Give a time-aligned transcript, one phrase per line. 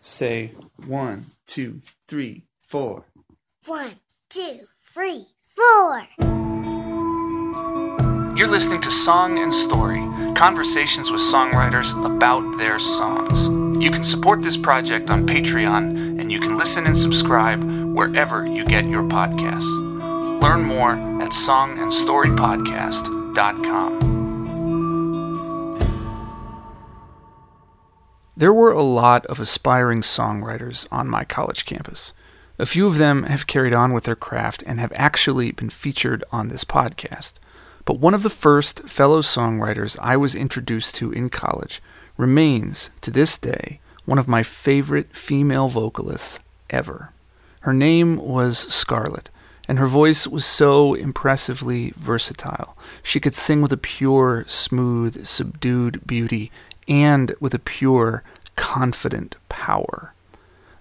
[0.00, 0.52] Say
[0.86, 3.04] one, two, three, four.
[3.66, 3.90] One,
[4.30, 4.60] two,
[4.92, 6.06] three, four.
[8.36, 9.98] You're listening to Song and Story
[10.36, 13.48] conversations with songwriters about their songs.
[13.82, 17.60] You can support this project on Patreon, and you can listen and subscribe
[17.94, 19.66] wherever you get your podcasts.
[20.40, 24.07] Learn more at songandstorypodcast.com.
[28.38, 32.12] There were a lot of aspiring songwriters on my college campus.
[32.56, 36.22] A few of them have carried on with their craft and have actually been featured
[36.30, 37.32] on this podcast.
[37.84, 41.82] But one of the first fellow songwriters I was introduced to in college
[42.16, 46.38] remains, to this day, one of my favorite female vocalists
[46.70, 47.10] ever.
[47.62, 49.30] Her name was Scarlett,
[49.66, 52.76] and her voice was so impressively versatile.
[53.02, 56.52] She could sing with a pure, smooth, subdued beauty
[56.88, 58.22] and with a pure,
[58.56, 60.14] confident power.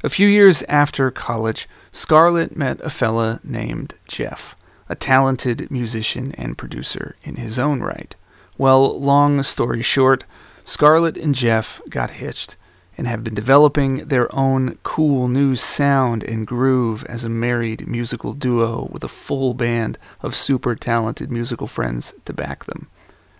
[0.04, 4.56] A few years after college, Scarlett met a fella named Jeff
[4.90, 8.16] a talented musician and producer in his own right.
[8.58, 10.24] Well, long story short,
[10.66, 12.56] Scarlett and Jeff got hitched
[12.98, 18.34] and have been developing their own cool new sound and groove as a married musical
[18.34, 22.88] duo with a full band of super talented musical friends to back them.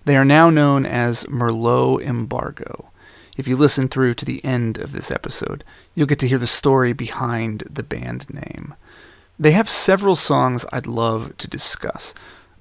[0.08, 2.92] They are now known as Merlot Embargo.
[3.36, 6.48] If you listen through to the end of this episode, you'll get to hear the
[6.48, 8.74] story behind the band name.
[9.38, 12.14] They have several songs I'd love to discuss,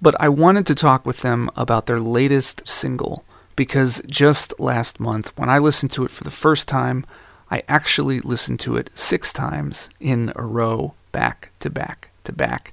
[0.03, 5.31] but I wanted to talk with them about their latest single because just last month,
[5.39, 7.07] when I listened to it for the first time,
[7.49, 12.73] I actually listened to it six times in a row, back to back to back,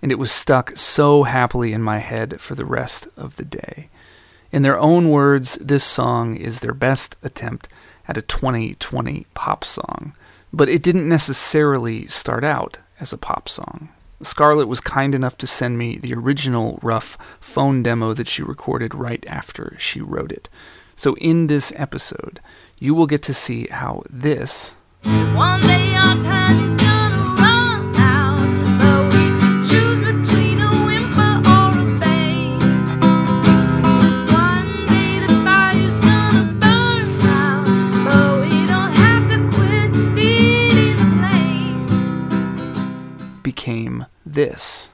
[0.00, 3.88] and it was stuck so happily in my head for the rest of the day.
[4.54, 7.66] In their own words, this song is their best attempt
[8.06, 10.14] at a 2020 pop song,
[10.52, 13.88] but it didn't necessarily start out as a pop song.
[14.22, 18.94] Scarlett was kind enough to send me the original rough phone demo that she recorded
[18.94, 20.48] right after she wrote it.
[20.94, 22.38] So, in this episode,
[22.78, 24.74] you will get to see how this.
[25.02, 27.23] One day our time is became
[44.34, 44.88] this.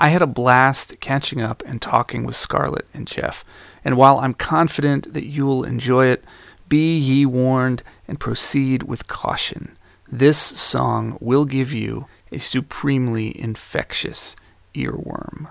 [0.00, 3.44] I had a blast catching up and talking with Scarlett and Jeff,
[3.84, 6.24] and while I'm confident that you will enjoy it,
[6.68, 9.76] be ye warned and proceed with caution.
[10.10, 14.34] This song will give you a supremely infectious
[14.74, 15.48] earworm.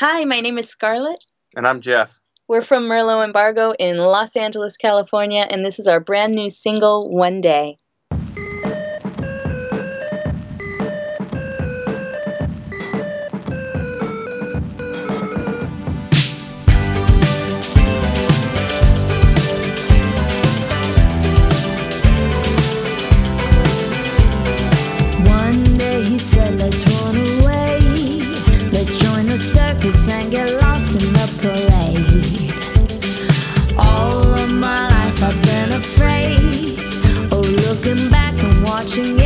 [0.00, 1.24] Hi, my name is Scarlett.
[1.54, 2.18] And I'm Jeff.
[2.48, 7.10] We're from Merlot Embargo in Los Angeles, California, and this is our brand new single,
[7.10, 7.78] One Day.
[38.84, 39.23] watching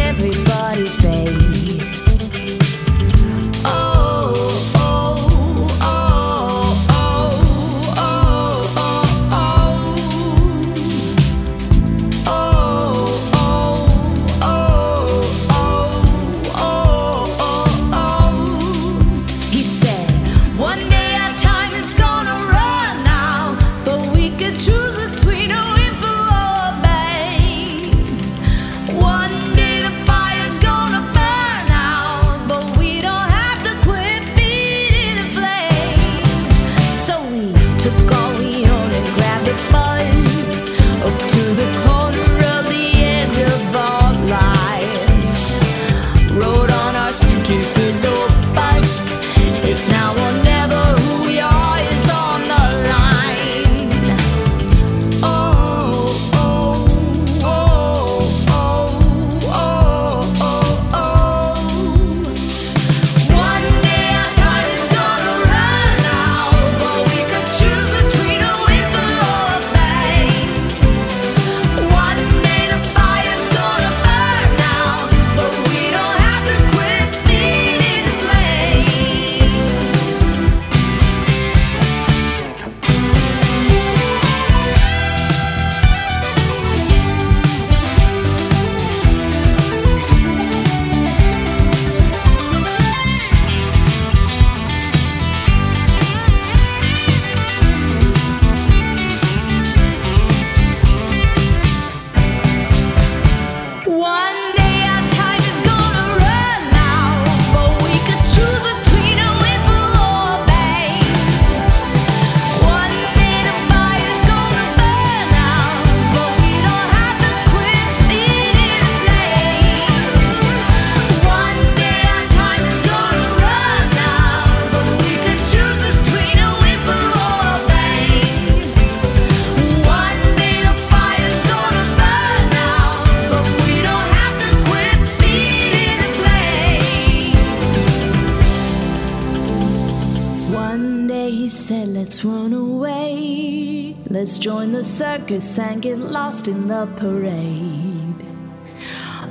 [140.58, 143.94] Everybody said, let's run away.
[144.10, 148.26] Let's join the circus and get lost in the parade.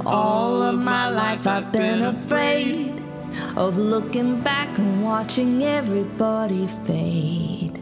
[0.06, 3.00] All of my life I've been afraid
[3.56, 7.78] of looking back and watching everybody fade.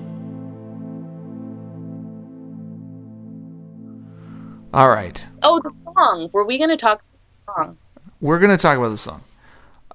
[4.74, 5.26] All right.
[5.44, 6.30] Oh, the song.
[6.34, 7.02] Were we going to talk
[7.46, 7.78] the song?
[8.20, 9.24] We're going to talk about the song.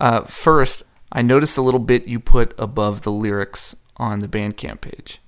[0.00, 4.80] Uh, first, I noticed a little bit you put above the lyrics on the Bandcamp
[4.80, 5.20] page.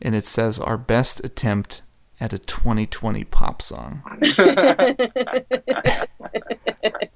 [0.00, 1.82] And it says, Our best attempt
[2.20, 4.02] at a 2020 pop song.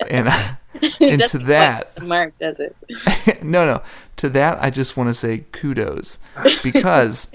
[0.08, 0.54] and uh,
[1.00, 2.76] and to that, Mark does it.
[3.42, 3.82] no, no.
[4.16, 6.18] To that, I just want to say kudos
[6.62, 7.34] because,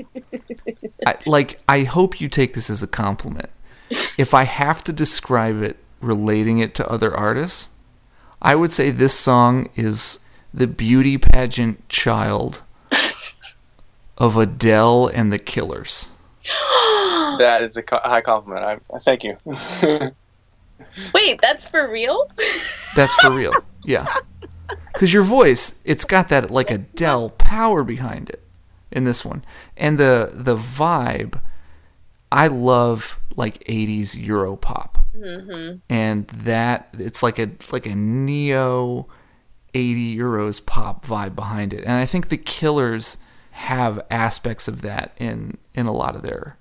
[1.05, 3.49] I, like, I hope you take this as a compliment.
[4.17, 7.69] If I have to describe it, relating it to other artists,
[8.41, 10.19] I would say this song is
[10.57, 12.63] the beauty pageant child
[14.17, 16.09] of Adele and the Killers.
[17.39, 18.65] That is a co- high compliment.
[18.65, 19.37] I, I thank you.
[21.13, 22.31] Wait, that's for real?
[22.95, 23.53] That's for real.
[23.83, 24.07] Yeah.
[24.95, 28.41] Cuz your voice, it's got that like Adele power behind it
[28.91, 29.45] in this one.
[29.75, 31.39] And the the vibe
[32.31, 34.97] I love like 80s Euro pop.
[35.15, 35.77] Mm-hmm.
[35.89, 39.07] And that it's like a like a neo
[39.77, 41.83] 80 euros pop vibe behind it.
[41.83, 43.17] And I think the Killers
[43.51, 46.57] have aspects of that in in a lot of their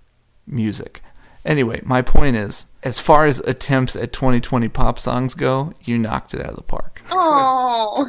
[0.47, 1.03] music.
[1.45, 6.35] Anyway, my point is, as far as attempts at 2020 pop songs go, you knocked
[6.35, 7.01] it out of the park.
[7.11, 8.09] Oh.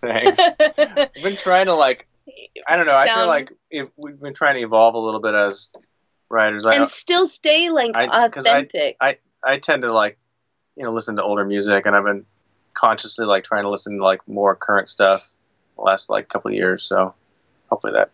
[0.00, 0.38] Thanks.
[0.38, 2.06] I've been trying to like,
[2.68, 2.96] I don't know.
[2.96, 5.72] I feel like if we've been trying to evolve a little bit as
[6.30, 6.66] writers.
[6.66, 8.96] I and still stay like I- 'cause I- authentic.
[9.00, 10.18] I tend to like,
[10.76, 12.24] you know, listen to older music, and I've been
[12.78, 15.26] consciously like trying to listen to like more current stuff
[15.76, 16.84] the last like couple of years.
[16.84, 17.14] So
[17.68, 18.10] hopefully that.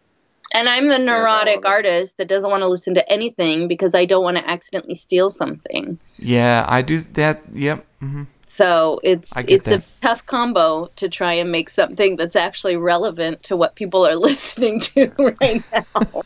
[0.52, 4.25] and I'm a neurotic artist that doesn't want to listen to anything because I don't
[4.25, 5.99] want to accidentally steal something.
[6.19, 7.43] Yeah, I do that.
[7.52, 7.87] Yep.
[8.02, 8.22] Mm-hmm.
[8.46, 9.81] So it's it's that.
[9.81, 14.16] a tough combo to try and make something that's actually relevant to what people are
[14.31, 16.22] listening to right now.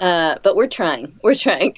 [0.00, 1.18] uh, but we're trying.
[1.22, 1.74] We're trying.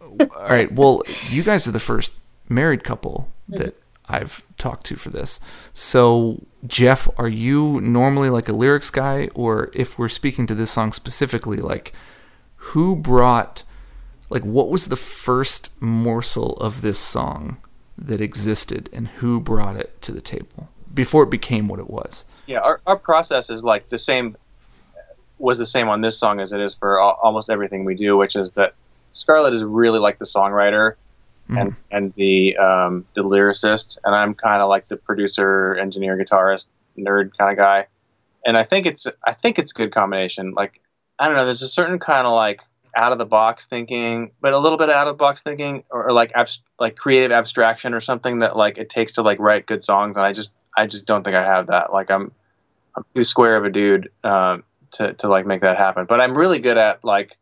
[0.00, 0.70] All right.
[0.70, 2.12] Well, you guys are the first
[2.50, 3.79] married couple that
[4.10, 5.40] I've talked to for this.
[5.72, 10.70] So, Jeff, are you normally like a lyrics guy, or if we're speaking to this
[10.70, 11.92] song specifically, like
[12.56, 13.62] who brought,
[14.28, 17.56] like, what was the first morsel of this song
[17.96, 22.24] that existed, and who brought it to the table before it became what it was?
[22.46, 24.36] Yeah, our our process is like the same.
[25.38, 28.18] Was the same on this song as it is for al- almost everything we do,
[28.18, 28.74] which is that
[29.10, 30.96] Scarlett is really like the songwriter
[31.58, 36.66] and and the um, the lyricist, and I'm kind of like the producer, engineer, guitarist,
[36.98, 37.86] nerd kind of guy.
[38.44, 40.52] And I think it's I think it's a good combination.
[40.54, 40.80] Like
[41.18, 42.60] I don't know, there's a certain kind of like
[42.96, 46.08] out of the box thinking, but a little bit out of the box thinking, or,
[46.08, 49.66] or like abs- like creative abstraction or something that like it takes to like write
[49.66, 50.16] good songs.
[50.16, 51.92] And I just I just don't think I have that.
[51.92, 52.32] Like I'm
[52.96, 56.06] I'm too square of a dude um, to to like make that happen.
[56.08, 57.36] But I'm really good at like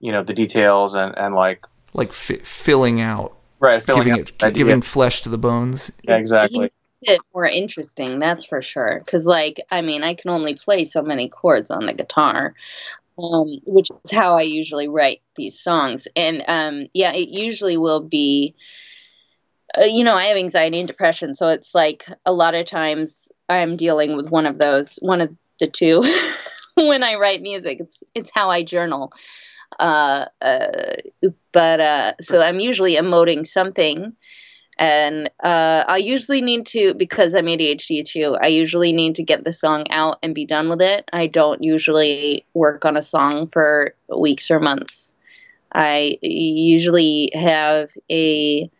[0.00, 4.32] you know the details and and like Like fi- filling out, right filling giving out
[4.42, 5.90] it, giving flesh to the bones.
[6.02, 6.72] yeah exactly.
[7.02, 9.02] it more interesting, that's for sure.
[9.04, 12.54] Because, like, I mean, I can only play so many chords on the guitar,
[13.18, 16.08] um, which is how I usually write these songs.
[16.16, 18.54] And um, yeah, it usually will be,
[19.80, 23.32] uh, you know, I have anxiety and depression, so it's like a lot of times
[23.48, 26.02] I'm dealing with one of those, one of the two.
[26.74, 29.12] when I write music, it's it's how I journal.
[29.78, 30.96] Uh, uh,
[31.52, 34.12] but uh, so I'm usually emoting something
[34.78, 38.36] and uh, I usually need to because I'm ADHD too.
[38.40, 41.08] I usually need to get the song out and be done with it.
[41.12, 45.14] I don't usually work on a song for weeks or months.
[45.72, 48.70] I usually have a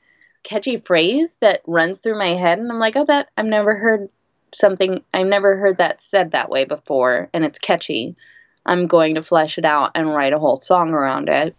[0.44, 4.08] catchy phrase that runs through my head, and I'm like, "Oh, that I've never heard
[4.54, 5.02] something.
[5.14, 8.16] I've never heard that said that way before, and it's catchy."
[8.64, 11.56] I'm going to flesh it out and write a whole song around it.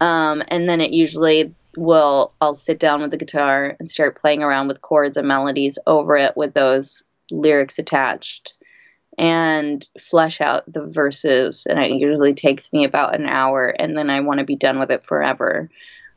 [0.00, 4.42] Um, and then it usually will I'll sit down with the guitar and start playing
[4.42, 8.54] around with chords and melodies over it with those lyrics attached
[9.18, 14.10] and flesh out the verses and it usually takes me about an hour and then
[14.10, 15.70] I want to be done with it forever.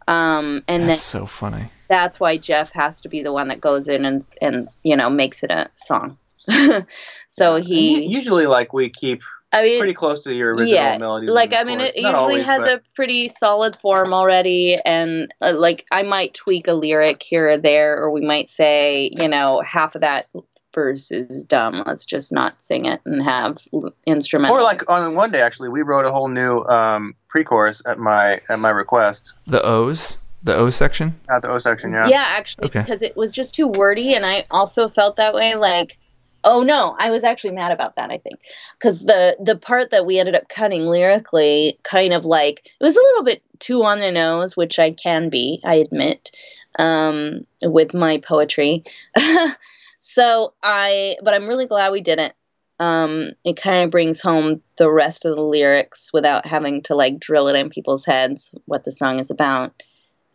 [0.08, 1.70] Um, and That's then so funny.
[1.88, 5.10] that's why Jeff has to be the one that goes in and and you know
[5.10, 6.18] makes it a song.
[7.30, 11.30] so he usually like we keep I mean pretty close to your original yeah, melodies.
[11.30, 15.34] like I mean, it Not usually always, has but- a pretty solid form already, and
[15.42, 19.28] uh, like I might tweak a lyric here or there, or we might say, you
[19.28, 20.28] know, half of that
[20.76, 21.82] verse is dumb.
[21.88, 24.52] Let's just not sing it and have l- instrumentals.
[24.52, 28.40] Or like on one day, actually, we wrote a whole new um, pre-chorus at my
[28.50, 29.34] at my request.
[29.48, 31.20] The O's, the O section.
[31.28, 32.08] At the O section, yeah.
[32.08, 32.82] yeah, actually, Okay.
[32.82, 35.56] because it was just too wordy, and I also felt that way.
[35.56, 35.98] Like,
[36.44, 38.12] oh no, I was actually mad about that.
[38.12, 38.40] I think
[38.78, 42.96] because the the part that we ended up cutting lyrically, kind of like it was
[42.96, 46.32] a little bit too on the nose, which I can be, I admit,
[46.78, 48.84] um, with my poetry.
[50.00, 52.34] so I, but I'm really glad we did it.
[52.80, 57.20] Um, it kind of brings home the rest of the lyrics without having to like
[57.20, 59.74] drill it in people's heads what the song is about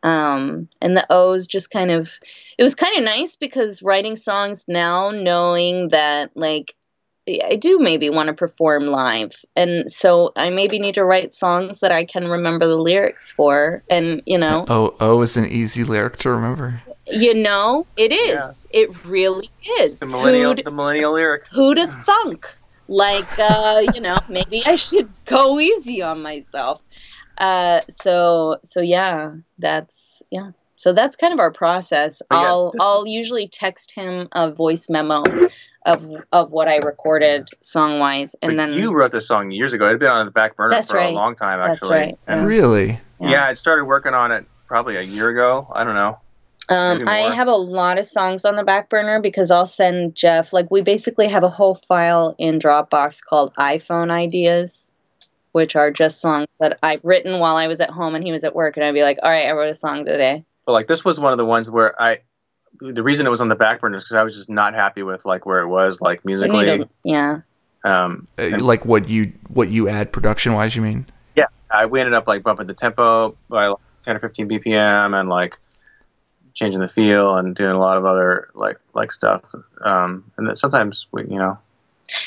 [0.05, 2.11] um, and the O's just kind of
[2.59, 6.75] it was kind of nice because writing songs now knowing that like
[7.27, 11.81] I do maybe want to perform live and so I maybe need to write songs
[11.81, 15.85] that I can remember the lyrics for and you know O O is an easy
[15.85, 16.83] lyric to remember.
[17.07, 21.47] you know it is it really is The millennial, Who'd- the millennial lyric.
[21.49, 22.47] who'd have thunk?
[22.87, 26.83] Like, uh, you know, maybe I should go easy on myself.
[27.39, 30.51] Uh, so, so yeah, that's yeah.
[30.77, 32.21] So that's kind of our process.
[32.31, 35.23] Yeah, I'll this- I'll usually text him a voice memo
[35.87, 39.73] of of what I recorded song wise, and But then you wrote this song years
[39.73, 39.87] ago.
[39.87, 41.13] It had been on the back burner That's for right.
[41.13, 41.97] a long time, That's actually.
[41.99, 43.01] right, And Really?
[43.21, 43.31] Yeah.
[43.31, 45.71] yeah, I started working on it probably a year ago.
[45.75, 46.19] I don't know.
[46.71, 50.53] Um, I have a lot of songs on the back burner because I'll send Jeff,
[50.55, 54.91] like, we basically have a whole file in Dropbox called iPhone Ideas,
[55.55, 58.43] which are just songs that I've written while I was at home and he was
[58.43, 58.77] at work.
[58.77, 60.45] And I'd be like, all right, I wrote a song today.
[60.67, 62.19] But like this was one of the ones where I,
[62.81, 65.05] the reason it was on the back burner is because I was just not happy
[65.05, 66.65] with like where it was like musically.
[66.65, 67.41] to- yeah.
[67.85, 70.75] Um, Uh, and- like what you what you add production wise?
[70.75, 71.07] You mean?
[71.37, 75.15] yeah, I, we ended up like bumping the tempo by like, 10 or 15 BPM
[75.19, 75.57] and like
[76.53, 79.45] changing the feel and doing a lot of other like like stuff.
[79.85, 81.59] Um, and then sometimes we, you know,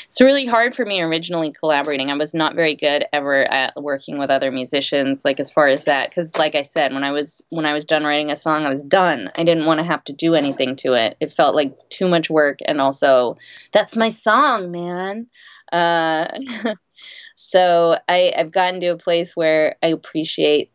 [0.08, 2.10] It's really hard for me originally collaborating.
[2.10, 5.84] I was not very good ever at working with other musicians, like as far as
[5.84, 6.08] that.
[6.08, 8.70] Because, like I said, when I was when I was done writing a song, I
[8.72, 9.30] was done.
[9.34, 11.16] I didn't want to have to do anything to it.
[11.20, 13.36] It felt like too much work, and also,
[13.72, 15.28] that's my song, man.
[15.70, 16.26] Uh,
[17.36, 20.72] so I, I've gotten to a place where I appreciate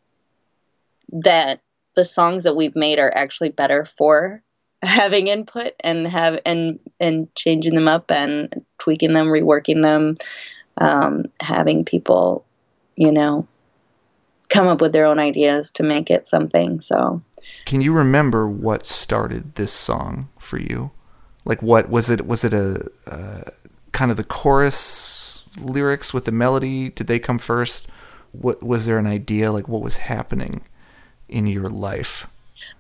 [1.12, 1.62] that
[1.96, 4.44] the songs that we've made are actually better for
[4.84, 10.18] having input and have and and changing them up and tweaking them, reworking them,
[10.78, 12.46] um, having people,
[12.96, 13.48] you know,
[14.50, 16.82] come up with their own ideas to make it something.
[16.82, 17.22] So
[17.66, 20.92] Can you remember what started this song for you?
[21.46, 22.28] Like what was it?
[22.28, 23.50] Was it a uh,
[23.92, 26.90] kind of the chorus lyrics with the melody?
[26.90, 27.88] Did they come first?
[28.32, 29.52] What was there an idea?
[29.52, 30.62] Like what was happening
[31.30, 32.28] in your life?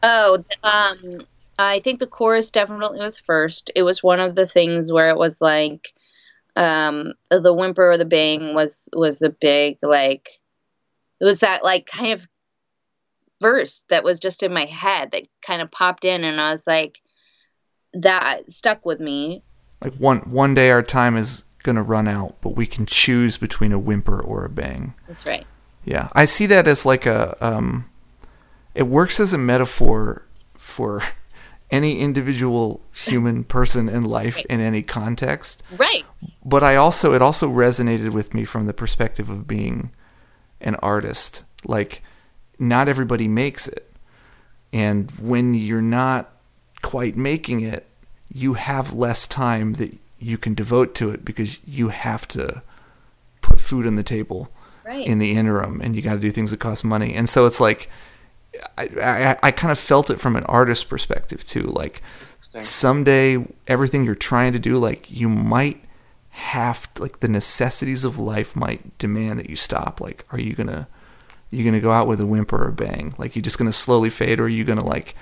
[0.01, 1.25] Oh, um,
[1.59, 3.71] I think the chorus definitely was first.
[3.75, 5.93] It was one of the things where it was like,
[6.55, 10.29] um, the whimper or the bang was was a big like,
[11.19, 12.27] it was that like kind of
[13.41, 16.65] verse that was just in my head that kind of popped in, and I was
[16.65, 17.01] like,
[17.93, 19.43] that stuck with me.
[19.81, 23.71] Like one one day our time is gonna run out, but we can choose between
[23.71, 24.93] a whimper or a bang.
[25.07, 25.45] That's right.
[25.85, 27.89] Yeah, I see that as like a um,
[28.73, 30.25] it works as a metaphor
[30.57, 31.03] for
[31.73, 35.61] any individual human person in life in any context.
[35.77, 36.05] Right.
[36.45, 39.91] But I also it also resonated with me from the perspective of being
[40.61, 41.43] an artist.
[41.65, 42.01] Like
[42.59, 43.89] not everybody makes it.
[44.71, 46.31] And when you're not
[46.81, 47.85] quite making it,
[48.33, 52.61] you have less time that you can devote to it because you have to
[53.41, 54.49] put food on the table
[54.85, 55.07] Right.
[55.07, 57.61] in the interim and you got to do things that cost money and so it's
[57.61, 57.89] like
[58.77, 61.63] I, I, I kind of felt it from an artist's perspective too.
[61.63, 62.01] Like
[62.59, 65.83] someday everything you're trying to do like you might
[66.29, 69.99] have to, like the necessities of life might demand that you stop.
[69.99, 70.87] Like are you gonna
[71.51, 73.13] you gonna go out with a whimper or a bang?
[73.17, 75.15] Like you're just gonna slowly fade or are you gonna like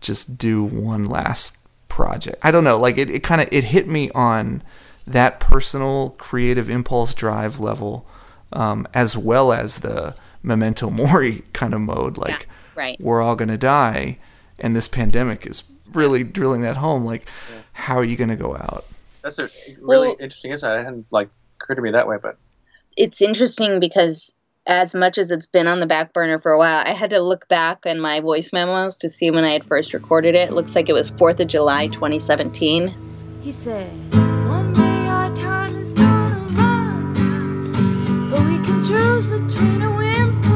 [0.00, 1.56] just do one last
[1.88, 2.38] project?
[2.42, 2.78] I don't know.
[2.78, 4.62] Like it, it kind of it hit me on
[5.06, 8.06] that personal creative impulse drive level
[8.52, 12.16] um, as well as the memento mori kind of mode.
[12.16, 12.96] Like right.
[13.00, 14.18] we're all gonna die
[14.58, 17.26] and this pandemic is really drilling that home like
[17.72, 18.84] how are you gonna go out
[19.22, 19.48] that's a
[19.80, 20.78] really Well- interesting insight.
[20.78, 21.28] I hadn't like
[21.60, 22.36] occurred to me that way, but
[22.96, 24.34] it's interesting because
[24.66, 27.20] as much as it's been on the back burner for a while, I had to
[27.20, 30.50] look back in my voice memos to see when I had first recorded it.
[30.50, 32.94] It looks like it was 4th of July 2017.
[33.40, 33.90] He said,
[34.48, 40.20] One day our time is gonna run, but we can choose between a whimper or
[40.26, 40.51] a bang.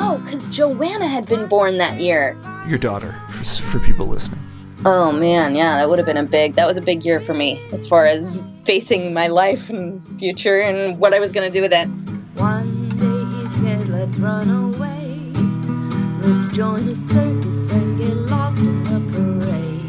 [0.00, 2.36] No, because Joanna had been born that year.
[2.66, 4.40] your daughter for, for people listening
[4.86, 6.54] Oh man, yeah, that would have been a big.
[6.54, 10.56] That was a big year for me as far as facing my life and future
[10.56, 11.86] and what I was going to do with it.
[12.40, 15.18] One day he said, Let's run away.
[16.26, 19.84] Let's join a circus and get lost in the parade.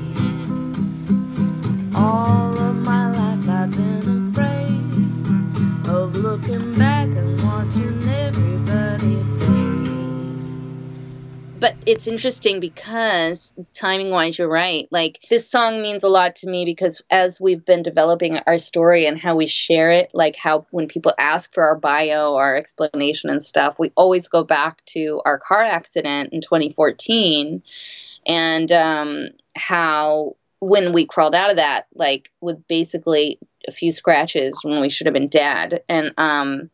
[1.96, 9.61] All of my life I've been afraid of looking back and watching everybody fade.
[11.62, 14.88] But it's interesting because timing wise, you're right.
[14.90, 19.06] Like, this song means a lot to me because as we've been developing our story
[19.06, 23.30] and how we share it, like how when people ask for our bio, our explanation
[23.30, 27.62] and stuff, we always go back to our car accident in 2014
[28.26, 33.38] and um, how when we crawled out of that, like with basically
[33.68, 35.84] a few scratches when we should have been dead.
[35.88, 36.72] And um,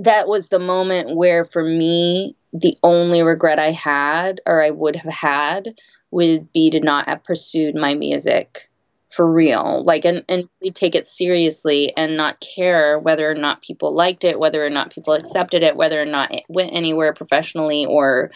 [0.00, 4.96] that was the moment where, for me, the only regret I had or I would
[4.96, 5.74] have had
[6.10, 8.68] would be to not have pursued my music
[9.10, 9.82] for real.
[9.84, 14.38] Like and, and take it seriously and not care whether or not people liked it
[14.38, 18.30] whether or not people accepted it whether or not it went anywhere professionally or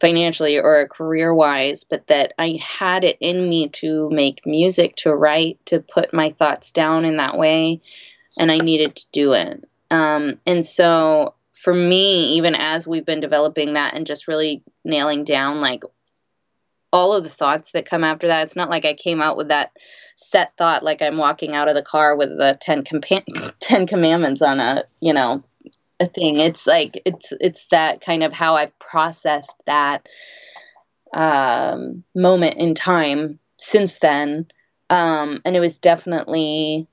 [0.00, 5.14] financially or career wise but that i had it in me to make music to
[5.14, 7.80] write to put my thoughts down in that way
[8.36, 9.64] and i needed to do it.
[9.90, 15.24] Um, and so for me, even as we've been developing that and just really nailing
[15.24, 15.82] down like
[16.92, 19.48] all of the thoughts that come after that, it's not like I came out with
[19.48, 19.72] that
[20.16, 24.40] set thought like I'm walking out of the car with the 10, compa- 10 commandments
[24.40, 25.42] on a, you know,
[26.00, 26.38] a thing.
[26.38, 30.08] It's like it's it's that kind of how I processed that
[31.12, 34.46] um, moment in time since then.
[34.90, 36.86] Um, and it was definitely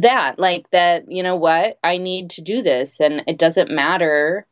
[0.00, 1.78] that like that you know what?
[1.84, 4.46] I need to do this and it doesn't matter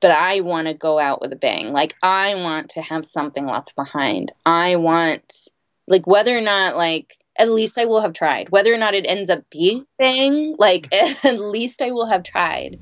[0.00, 1.72] but i want to go out with a bang.
[1.72, 4.32] Like i want to have something left behind.
[4.46, 5.34] I want
[5.86, 8.50] like whether or not like at least i will have tried.
[8.50, 10.92] Whether or not it ends up being bang like
[11.24, 12.78] at least i will have tried.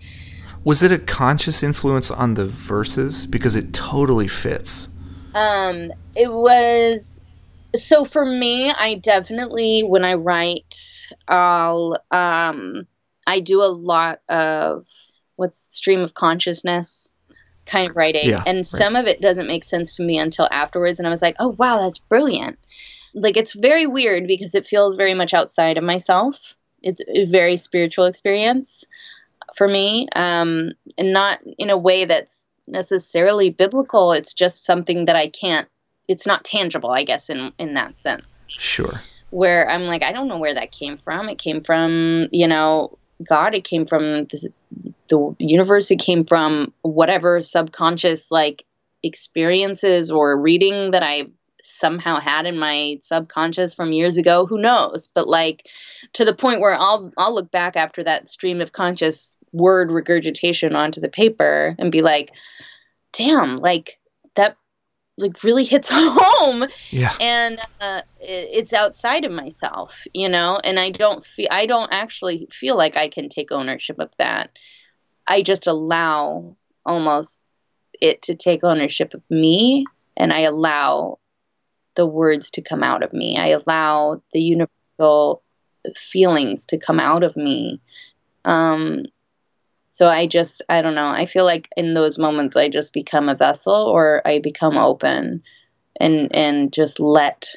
[0.65, 3.25] Was it a conscious influence on the verses?
[3.25, 4.89] Because it totally fits.
[5.35, 7.23] um it was
[7.77, 12.87] so for me i definitely when i write i'll um
[13.27, 14.85] i do a lot of
[15.37, 17.13] what's stream of consciousness
[17.67, 18.31] kind of writing.
[18.31, 18.67] Yeah, and right.
[18.67, 21.49] some of it doesn't make sense to me until afterwards and i was like oh
[21.59, 22.59] wow that's brilliant.
[23.15, 26.55] Like it's very weird because it feels very much outside of myself.
[26.83, 28.85] It's a very spiritual experience
[29.55, 34.13] for me um and not in a way that's necessarily biblical.
[34.13, 35.69] It's just something that i can't
[36.09, 38.23] it's not tangible i guess in in that sense.
[38.49, 39.01] Sure.
[39.31, 41.29] where i'm like i don't know where that came from.
[41.29, 44.49] It came from you know god it came from the,
[45.09, 48.65] the universe it came from whatever subconscious like
[49.03, 51.29] experiences or reading that i
[51.67, 54.47] somehow had in my subconscious from years ago.
[54.47, 55.09] Who knows?
[55.13, 55.67] But like
[56.15, 60.75] to the point where i'll i'll look back after that stream of conscious word regurgitation
[60.75, 62.33] onto the paper and be like
[63.13, 63.99] damn like
[65.19, 66.67] like really hits home.
[66.91, 67.15] Yeah.
[67.21, 70.61] and uh, it, it's outside of myself you know?
[70.63, 74.51] And i don't feel i don't actually feel like i can take ownership of that.
[75.27, 77.41] I just allow almost
[78.01, 81.19] it to take ownership of me and i allow
[81.97, 83.37] the words to come out of me.
[83.39, 85.43] I allow the universal
[85.97, 87.81] feelings to come out of me.
[88.45, 89.07] Um
[89.97, 93.29] so i just i don't know i feel like in those moments i just become
[93.29, 95.43] a vessel or i become open
[95.99, 97.49] and and just let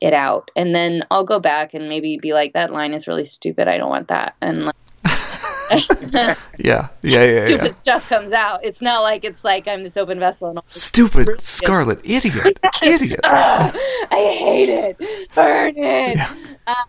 [0.00, 3.24] it out and then i'll go back and maybe be like that line is really
[3.24, 4.74] stupid i don't want that and like
[6.58, 6.88] Yeah.
[7.02, 7.24] Yeah.
[7.24, 7.46] Yeah.
[7.46, 7.72] stupid yeah.
[7.72, 11.40] stuff comes out it's not like it's like i'm this open vessel and all Stupid
[11.40, 12.58] Scarlett idiot.
[12.82, 13.20] Idiot.
[13.24, 14.98] I hate it
[15.34, 16.18] burn it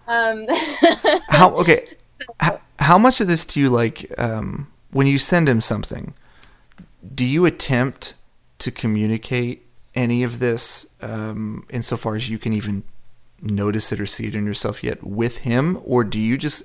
[0.07, 0.45] um
[1.29, 1.87] How okay?
[2.39, 6.13] How, how much of this do you like um, when you send him something?
[7.15, 8.15] Do you attempt
[8.59, 12.83] to communicate any of this um, insofar as you can even
[13.41, 16.63] notice it or see it in yourself yet with him, or do you just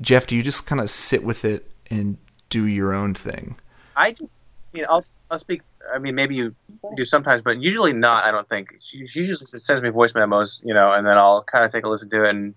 [0.00, 0.26] Jeff?
[0.26, 2.16] Do you just kind of sit with it and
[2.50, 3.56] do your own thing?
[3.96, 4.22] I, just-
[4.74, 5.62] I mean, I'll I'll speak.
[5.94, 6.54] I mean, maybe you
[6.96, 8.24] do sometimes, but usually not.
[8.24, 8.76] I don't think.
[8.80, 11.84] She, she usually sends me voice memos, you know, and then I'll kind of take
[11.84, 12.54] a listen to it and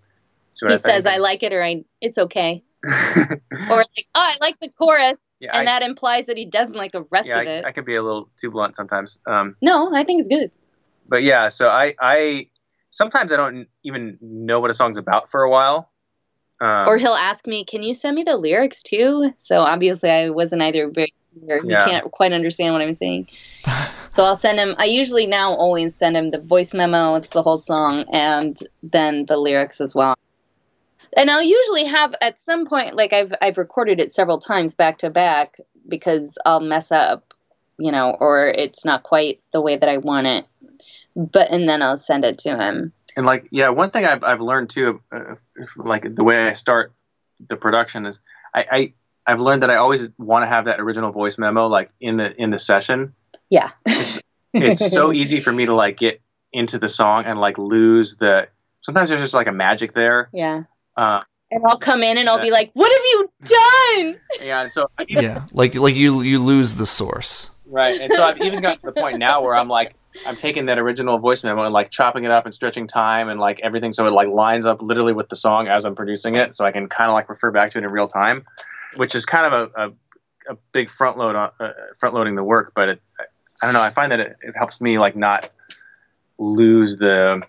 [0.55, 0.81] see he I think.
[0.81, 2.61] says i like it or i it's okay
[3.69, 6.75] or like oh i like the chorus yeah, and I, that implies that he doesn't
[6.75, 9.17] like the rest yeah, of it I, I can be a little too blunt sometimes.
[9.25, 10.51] Um, no i think it's good
[11.09, 12.49] but yeah, so I, I
[12.91, 15.91] sometimes I don't even know what a song's about for a while.
[16.61, 20.29] Um, or he'll ask me, "Can you send me the lyrics too?" So obviously, I
[20.29, 21.61] wasn't either very clear.
[21.63, 21.85] You Yeah.
[21.85, 23.27] can't quite understand what I'm saying.
[24.11, 24.73] So I'll send him.
[24.79, 27.13] I usually now always send him the voice memo.
[27.13, 30.15] It's the whole song, and then the lyrics as well.
[31.19, 34.99] And I'll usually have at some point, like I've I've recorded it several times back
[34.99, 37.33] to back because I'll mess up,
[37.77, 40.45] you know, or it's not quite the way that I want it.
[41.17, 42.93] But and then I'll send it to him.
[43.17, 45.35] And like, yeah, one thing I've I've learned too, uh,
[45.75, 46.93] like the way I start
[47.49, 48.17] the production is,
[48.55, 48.93] I, I
[49.27, 52.33] I've learned that I always want to have that original voice memo like in the
[52.41, 53.13] in the session.
[53.49, 53.71] Yeah.
[53.85, 54.21] It's,
[54.53, 56.21] it's so easy for me to like get
[56.53, 58.47] into the song and like lose the.
[58.83, 60.29] Sometimes there's just like a magic there.
[60.31, 60.63] Yeah.
[60.99, 64.71] Uh, And I'll come in and I'll be like, "What have you done?" yeah, and
[64.71, 67.51] so even, Yeah, like like you you lose the source.
[67.65, 70.65] right, and so I've even gotten to the point now where I'm like, I'm taking
[70.65, 73.93] that original voice memo and like chopping it up and stretching time and like everything
[73.93, 76.71] so it like lines up literally with the song as I'm producing it, so I
[76.71, 78.45] can kind of like refer back to it in real time,
[78.97, 82.43] which is kind of a a, a big front load on uh, front loading the
[82.43, 83.01] work, but it,
[83.61, 83.81] I don't know.
[83.81, 85.49] I find that it, it helps me like not
[86.37, 87.41] lose the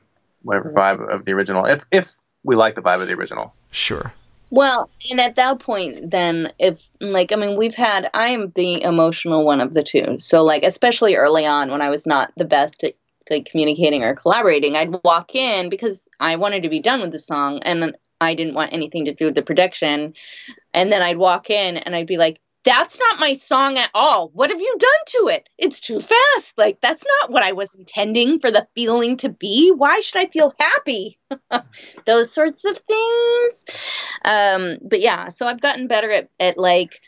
[0.43, 2.11] whatever vibe of the original if if
[2.43, 3.55] we like the vibe of the original.
[3.71, 4.13] Sure.
[4.51, 8.83] Well, and at that point, then if like I mean, we've had I am the
[8.83, 10.19] emotional one of the two.
[10.19, 12.95] So like, especially early on when I was not the best at
[13.31, 17.19] like communicating or collaborating, I'd walk in because I wanted to be done with the
[17.19, 20.15] song and I didn't want anything to do with the production.
[20.75, 24.29] And then I'd walk in and I'd be like, "That's not my song at all.
[24.35, 25.49] What have you done to it?
[25.59, 26.57] It's too fast.
[26.57, 29.71] Like that's not what I was intending for the feeling to be.
[29.71, 31.19] Why should I feel happy?"
[32.07, 33.65] Those sorts of things.
[34.25, 37.01] Um, but yeah, so I've gotten better at, at like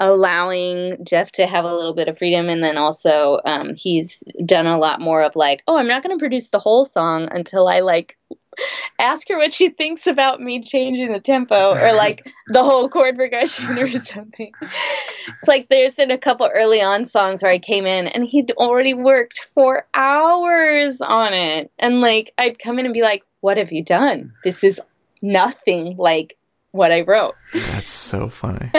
[0.00, 4.66] allowing Jeff to have a little bit of freedom, and then also um, he's done
[4.66, 7.68] a lot more of like, oh, I'm not going to produce the whole song until
[7.68, 8.16] I like
[8.98, 13.16] ask her what she thinks about me changing the tempo or like the whole chord
[13.16, 14.52] progression or something.
[14.60, 18.50] It's like there's been a couple early on songs where I came in and he'd
[18.52, 21.70] already worked for hours on it.
[21.78, 24.32] And like I'd come in and be like, What have you done?
[24.44, 24.80] This is
[25.22, 26.36] nothing like
[26.72, 27.34] what I wrote.
[27.52, 28.70] That's so funny.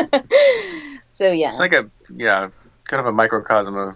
[1.14, 1.50] So yeah.
[1.50, 2.50] It's like a yeah,
[2.86, 3.96] kind of a microcosm of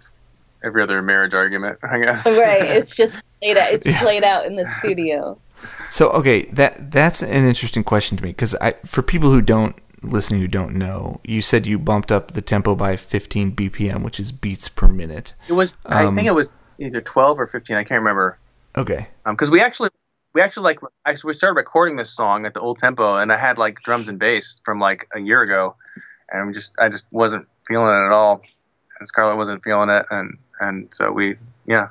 [0.63, 2.25] every other marriage argument, I guess.
[2.25, 2.61] right.
[2.63, 3.99] It's just played out it's Yeah.
[3.99, 5.39] played out in the studio.
[5.89, 9.75] So okay, that that's an interesting question to me because I for people who don't
[10.01, 14.19] listen who don't know, you said you bumped up the tempo by 15 BPM, which
[14.19, 15.33] is beats per minute.
[15.47, 18.37] It was I Um, think it was either 12 or 15, I can't remember.
[18.77, 19.07] Okay.
[19.25, 19.89] because we actually
[20.33, 23.37] we actually like I, we started recording this song at the old tempo and i
[23.37, 25.75] had like drums and bass from like a year ago
[26.29, 28.41] and we just i just wasn't feeling it at all
[28.99, 31.87] and scarlett wasn't feeling it and and so we yeah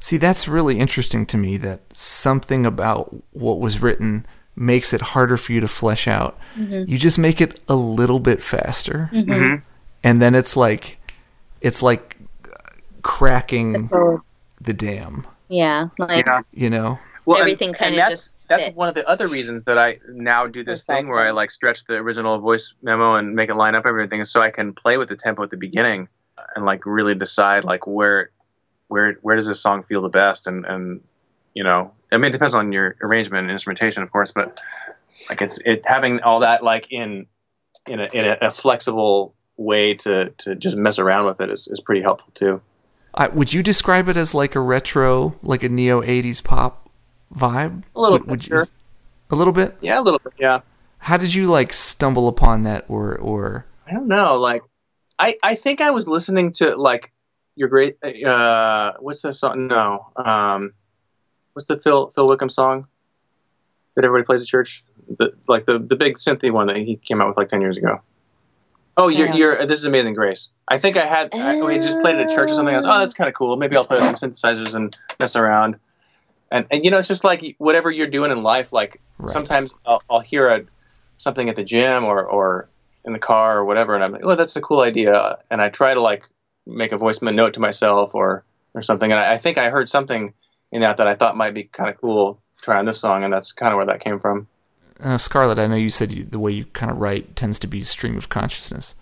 [0.00, 5.36] See, that's really interesting to me that something about what was written makes it harder
[5.36, 6.38] for you to flesh out.
[6.56, 9.10] You just make it a little bit faster.
[9.12, 9.62] Mhm.
[10.04, 10.98] And then it's like
[11.60, 12.16] it's like
[13.02, 14.22] cracking So
[14.60, 16.98] the dam, yeah, like yeah you know?
[17.26, 18.74] well, Everything kinda that's, just that's fit.
[18.76, 21.50] one of the other reasons that i now do this Or thing where i like
[21.50, 24.96] stretch the original voice memo and make it line up everything so i can play
[24.98, 26.08] with the tempo at the beginning
[26.54, 28.30] and like really decide like where
[28.94, 31.00] where where does this song feel the best and and
[31.58, 34.60] you know i mean it depends on your arrangement and instrumentation of course but
[35.28, 37.26] like it's it having all that like in
[37.86, 41.68] in a, in a, a flexible way to to just mess around with it is,
[41.70, 42.60] is pretty helpful too
[43.16, 46.90] I, would you describe it as like a retro, like a neo '80s pop
[47.32, 47.84] vibe?
[47.94, 48.66] A little Would- bit, would you- sure.
[49.30, 49.76] a little bit.
[49.80, 50.58] yeah a little bit yeah
[50.98, 54.34] How did you like stumble upon that, or or I don't know.
[54.48, 54.62] Like,
[55.20, 57.12] I I think I was listening to like
[57.56, 57.96] your great.
[58.04, 59.66] Uh, what's that song?
[59.68, 60.06] No.
[60.16, 60.72] Um,
[61.52, 62.86] what's the Phil Phil Wickham song
[63.96, 64.84] that everybody plays at church?
[65.18, 67.76] The like the the big synthy one that he came out with like ten years
[67.76, 68.00] ago.
[68.96, 69.34] Oh, you're Yeah.
[69.34, 69.66] you're.
[69.66, 70.50] This is Amazing Grace.
[70.68, 71.34] I think I had.
[71.34, 72.74] I, we just played it at church or something.
[72.74, 73.56] I was, oh, that's kind of cool.
[73.56, 75.76] Maybe I'll play some synthesizers and mess around.
[76.52, 78.72] And and you know, it's just like whatever you're doing in life.
[78.72, 79.30] Like Right.
[79.30, 80.64] sometimes I'll, I'll hear a
[81.18, 82.68] something at the gym or or
[83.04, 85.38] in the car or whatever, and I'm like, oh, that's a cool idea.
[85.50, 86.24] And I try to like
[86.66, 89.10] make a voice note to myself or or something.
[89.10, 90.32] And I, I think I heard something
[90.72, 92.40] in that that I thought might be kind of cool.
[92.62, 94.48] Try on this song, and that's kind of where that came from.
[95.00, 97.66] Uh, Scarlett, I know you said you, the way you kind of write tends to
[97.66, 98.94] be stream of consciousness.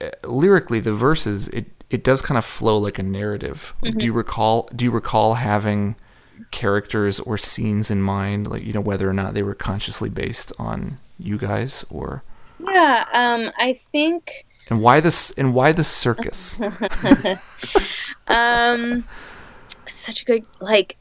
[0.00, 3.74] Uh, lyrically, the verses it it does kind of flow like a narrative.
[3.82, 4.68] Do you recall?
[4.74, 5.96] Do you recall having
[6.50, 10.52] characters or scenes in mind, like you know whether or not they were consciously based
[10.58, 12.22] on you guys, or
[12.60, 13.04] yeah.
[13.12, 16.60] Um, I think and why this and why the circus?
[18.28, 19.04] um,
[19.88, 20.96] such a good like.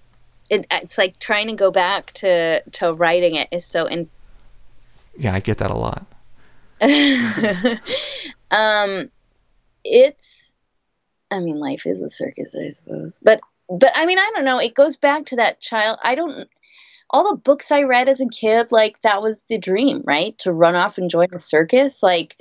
[0.50, 4.10] It, it's like trying to go back to to writing it is so in,
[5.18, 6.06] yeah, I get that a lot.
[8.52, 9.12] um,
[9.84, 10.48] it's
[11.30, 13.20] I mean, life is a circus, I suppose.
[13.22, 14.60] But but I mean, I don't know.
[14.60, 16.00] It goes back to that child.
[16.02, 16.50] I don't.
[17.10, 20.38] All the books I read as a kid, like that was the dream, right?
[20.40, 22.38] To run off and join a circus, like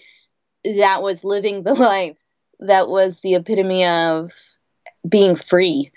[0.79, 2.17] that was living the life.
[2.61, 4.33] That was the epitome of
[5.09, 5.93] being free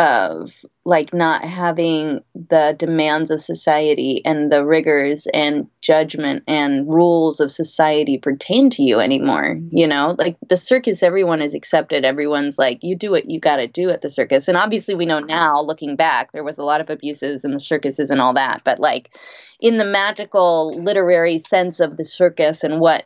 [0.00, 0.54] of
[0.86, 7.52] like not having the demands of society and the rigors and judgment and rules of
[7.52, 9.76] society pertain to you anymore mm-hmm.
[9.76, 10.14] you know?
[10.16, 12.06] Like the circus everyone is accepted.
[12.06, 14.48] Everyone's like you do what you got to do at the circus.
[14.48, 17.60] And obviously we know now looking back there was a lot of abuses in the
[17.60, 18.62] circuses and all that.
[18.64, 19.14] But like
[19.60, 23.04] in the magical literary sense of the circus and what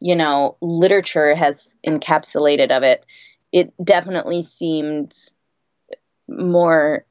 [0.00, 3.04] you know literature has encapsulated of it
[3.52, 5.14] it definitely seemed
[6.28, 7.04] more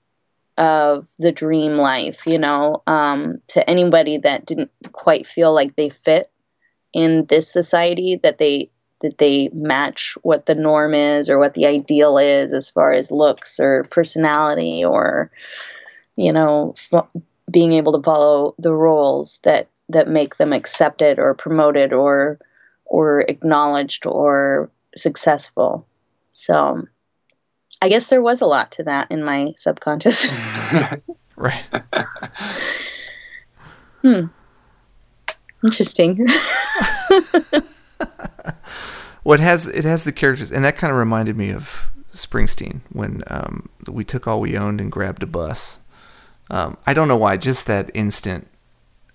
[0.57, 5.89] of the dream life, you know, um, to anybody that didn't quite feel like they
[5.89, 6.29] fit
[6.93, 8.69] in this society, that they
[9.01, 13.11] that they match what the norm is or what the ideal is as far as
[13.11, 15.31] looks or personality or
[16.17, 17.07] you know f-
[17.49, 22.39] being able to follow the roles that that make them accepted or promoted or
[22.89, 25.87] or acknowledged or successful
[26.33, 26.87] so
[27.81, 30.27] I guess there was a lot to that in my subconscious.
[31.35, 31.63] right.
[34.01, 34.25] hmm.
[35.63, 36.27] Interesting.
[39.23, 43.23] what has it has the characters, and that kind of reminded me of Springsteen when
[43.27, 45.79] um, we took all we owned and grabbed a bus.
[46.49, 48.47] Um, I don't know why, just that instant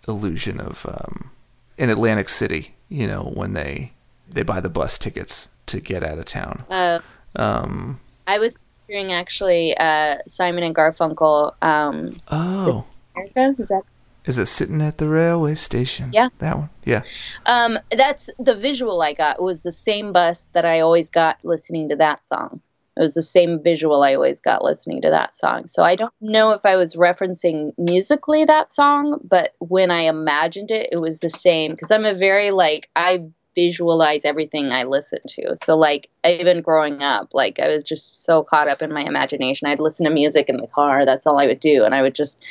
[0.06, 1.30] illusion of um,
[1.78, 2.73] in Atlantic City.
[2.88, 3.92] You know when they
[4.28, 6.64] they buy the bus tickets to get out of town.
[6.70, 7.00] Uh,
[7.36, 11.54] um, I was hearing actually uh, Simon and Garfunkel.
[11.62, 12.84] Um, oh,
[13.16, 13.82] America is that?
[14.26, 16.10] Is it sitting at the railway station?
[16.12, 16.70] Yeah, that one.
[16.84, 17.02] Yeah.
[17.44, 19.38] Um, that's the visual I got.
[19.38, 22.60] It was the same bus that I always got listening to that song.
[22.96, 25.66] It was the same visual I always got listening to that song.
[25.66, 30.70] So I don't know if I was referencing musically that song, but when I imagined
[30.70, 35.20] it, it was the same because I'm a very like I visualize everything I listen
[35.26, 35.56] to.
[35.56, 39.68] So like even growing up, like I was just so caught up in my imagination.
[39.68, 41.04] I'd listen to music in the car.
[41.04, 42.44] That's all I would do, and I would just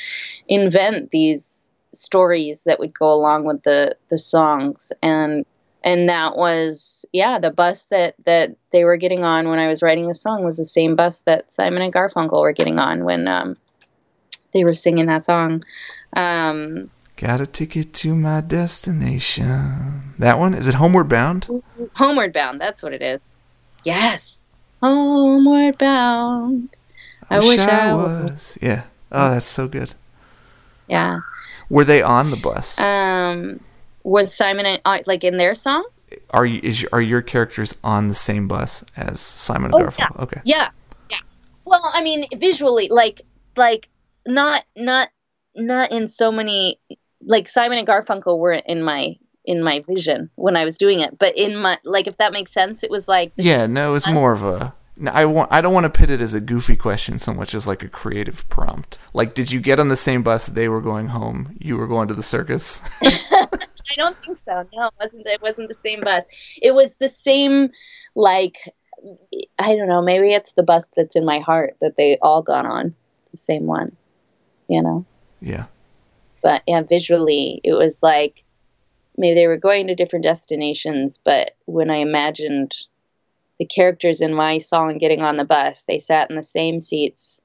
[0.47, 5.45] invent these stories that would go along with the the songs and
[5.83, 9.81] and that was yeah the bus that that they were getting on when i was
[9.81, 13.27] writing the song was the same bus that simon and garfunkel were getting on when
[13.27, 13.55] um,
[14.53, 15.63] they were singing that song
[16.15, 20.13] um, Got a ticket to my destination.
[20.17, 20.53] That one?
[20.55, 21.47] Is it Homeward Bound?
[21.93, 23.21] Homeward Bound, that's what it is.
[23.83, 24.49] Yes.
[24.81, 26.69] Homeward Bound.
[27.29, 28.57] I, I wish, I, I was.
[28.61, 28.83] Yeah.
[29.11, 29.93] Oh, that's so good.
[30.87, 31.19] Yeah.
[31.69, 32.79] Were they on the bus?
[32.79, 33.59] Um,
[34.03, 35.87] was Simon and, uh, like in their song?
[36.29, 39.97] Are you is are your characters on the same bus as Simon and oh, Garfunkel?
[39.97, 40.23] Yeah.
[40.23, 40.41] Okay.
[40.43, 40.69] Yeah.
[41.09, 41.17] Yeah.
[41.65, 43.21] Well, I mean, visually, like
[43.55, 43.89] like
[44.27, 45.09] not not
[45.55, 46.79] not in so many
[47.25, 51.17] like Simon and Garfunkel were in my in my vision when I was doing it,
[51.17, 54.07] but in my like if that makes sense, it was like yeah, no, it was
[54.07, 54.73] more of a.
[55.11, 55.51] I want.
[55.51, 57.89] I don't want to pit it as a goofy question so much as like a
[57.89, 58.99] creative prompt.
[59.13, 61.57] Like, did you get on the same bus they were going home?
[61.59, 62.79] You were going to the circus.
[63.93, 64.67] I don't think so.
[64.73, 65.27] No, it wasn't.
[65.27, 66.25] It wasn't the same bus.
[66.61, 67.71] It was the same,
[68.15, 68.57] like,
[69.59, 70.01] I don't know.
[70.01, 72.95] Maybe it's the bus that's in my heart that they all got on,
[73.31, 73.95] the same one.
[74.67, 75.05] You know.
[75.41, 75.65] Yeah
[76.43, 78.43] but yeah, visually it was like
[79.17, 82.75] maybe they were going to different destinations, but when I imagined
[83.57, 87.41] the characters in my song getting on the bus, they sat in the same seats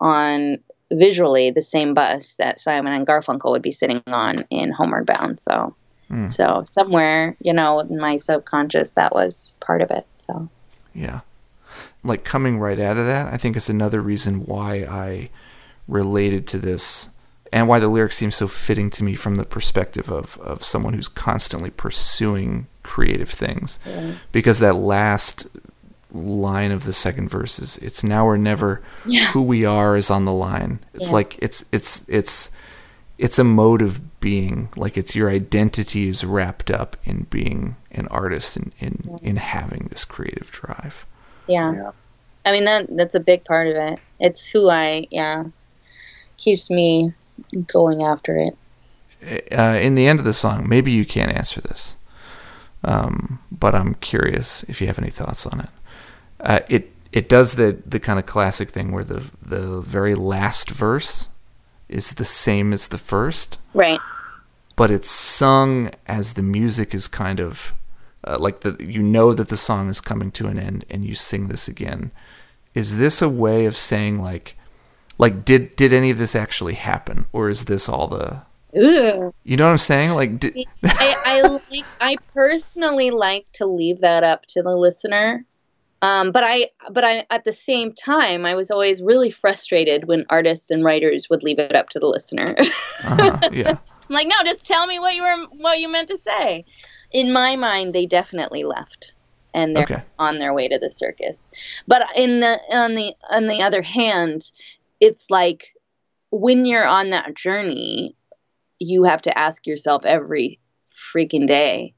[0.00, 0.58] on
[0.92, 5.40] visually the same bus that Simon and Garfunkel would be sitting on in Homeward Bound.
[5.40, 5.74] So,
[6.10, 6.30] mm.
[6.30, 10.06] so somewhere, you know, in my subconscious, that was part of it.
[10.18, 10.48] So,
[10.94, 11.20] yeah,
[12.02, 15.30] like coming right out of that, I think is another reason why I
[15.86, 17.08] related to this
[17.52, 20.92] and why the lyrics seem so fitting to me from the perspective of, of someone
[20.92, 23.78] who's constantly pursuing creative things.
[23.86, 24.14] Yeah.
[24.32, 25.46] Because that last
[26.12, 29.26] line of the second verse is it's now or never yeah.
[29.32, 30.80] who we are is on the line.
[30.94, 31.12] It's yeah.
[31.12, 32.50] like it's it's it's
[33.18, 34.68] it's a mode of being.
[34.76, 39.36] Like it's your identity is wrapped up in being an artist and in, in, in
[39.36, 41.04] having this creative drive.
[41.46, 41.90] Yeah.
[42.44, 44.00] I mean that that's a big part of it.
[44.20, 45.44] It's who I yeah
[46.36, 47.12] keeps me
[47.66, 48.56] going after it.
[49.52, 51.96] Uh, in the end of the song, maybe you can't answer this,
[52.84, 55.70] um, but I'm curious if you have any thoughts on it.
[56.40, 60.70] Uh, it it does the the kind of classic thing where the the very last
[60.70, 61.28] verse
[61.88, 64.00] is the same as the first, right?
[64.76, 67.74] But it's sung as the music is kind of
[68.24, 71.14] uh, like the you know that the song is coming to an end and you
[71.14, 72.10] sing this again.
[72.74, 74.56] Is this a way of saying like
[75.16, 78.42] like did did any of this actually happen or is this all the
[78.76, 79.32] Ugh.
[79.44, 80.10] you know what I'm saying?
[80.10, 85.44] Like did, I, I like I personally like to leave that up to the listener.
[86.00, 90.26] Um, but I but I at the same time I was always really frustrated when
[90.30, 92.54] artists and writers would leave it up to the listener.
[93.04, 93.76] uh-huh, yeah.
[94.08, 96.64] I'm like, no, just tell me what you were what you meant to say.
[97.10, 99.14] In my mind, they definitely left,
[99.54, 100.02] and they're Okay.
[100.18, 101.50] on their way to the circus.
[101.86, 104.50] But in the on the on the other hand,
[105.00, 105.68] it's like
[106.30, 108.14] when you're on that journey,
[108.78, 110.60] you have to ask yourself every
[111.14, 111.94] freaking day,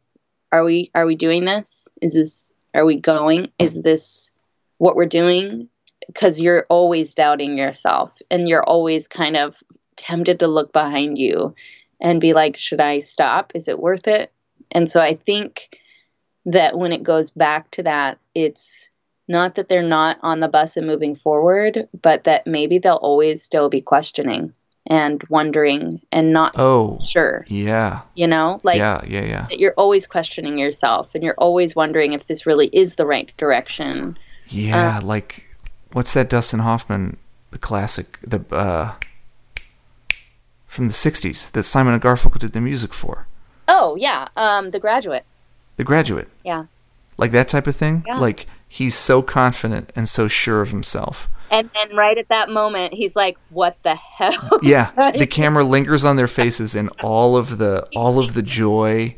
[0.53, 1.89] are we are we doing this?
[2.01, 3.51] Is this are we going?
[3.59, 4.31] Is this
[4.79, 5.69] what we're doing?
[6.07, 9.57] Because you're always doubting yourself, and you're always kind of
[9.97, 11.55] tempted to look behind you
[12.01, 13.53] and be like, should I stop?
[13.55, 14.33] Is it worth it?
[14.71, 15.79] And so I think
[16.47, 18.91] that when it goes back to that, it's
[19.29, 23.43] not that they're not on the bus and moving forward, but that maybe they'll always
[23.43, 24.55] still be questioning
[24.91, 28.01] and wondering and not Oh, sure, yeah.
[28.15, 28.59] you know?
[28.65, 29.47] Like yeah, yeah, yeah.
[29.49, 33.31] that you're always questioning yourself and you're always wondering if this really is the right
[33.39, 34.19] direction.
[34.49, 35.45] Yeah, Uh, like
[35.93, 37.17] what's that Dustin Hoffman,
[37.53, 38.95] the classic, the uh
[40.67, 43.27] from the 60s that Simon and Garfunkel did the music for.
[43.69, 45.25] Oh, yeah, um The Graduate.
[45.77, 46.29] The Graduate.
[46.45, 46.65] Yeah.
[47.17, 48.03] Like that type of thing?
[48.07, 48.19] Yeah.
[48.19, 51.29] Like he's so confident and so sure of himself.
[51.51, 56.05] And then right at that moment, he's like, "What the hell?" Yeah, the camera lingers
[56.05, 59.17] on their faces and all of the all of the joy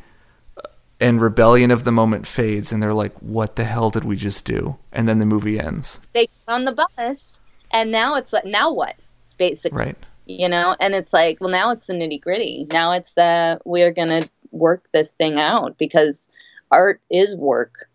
[1.01, 4.45] and rebellion of the moment fades and they're like, "What the hell did we just
[4.45, 6.01] do?" And then the movie ends.
[6.15, 7.41] they get on the bus,
[7.71, 8.95] and now it's like, now what?
[9.39, 9.97] Basically, Right.
[10.27, 10.77] you know.
[10.81, 12.67] And it's like, well, now it's the nitty gritty.
[12.71, 16.31] Now it's the we're gonna work this thing out because
[16.71, 17.89] art is work.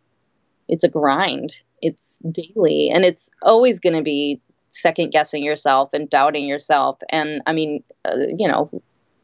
[0.67, 1.60] It's a grind.
[1.81, 6.99] It's daily, and it's always going to be second guessing yourself and doubting yourself.
[7.09, 8.69] And I mean, uh, you know,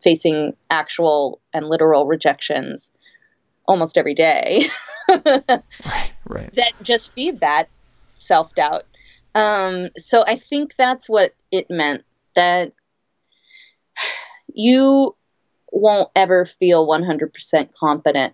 [0.02, 2.92] facing actual and literal rejections
[3.68, 4.66] almost every day.
[5.10, 6.12] Right.
[6.26, 6.56] Right.
[6.56, 7.68] that just feed that
[8.16, 8.86] self doubt.
[9.36, 12.04] Um, so I think that's what it meant
[12.36, 12.72] that
[14.54, 15.16] you
[15.72, 18.34] won't ever feel 100% confident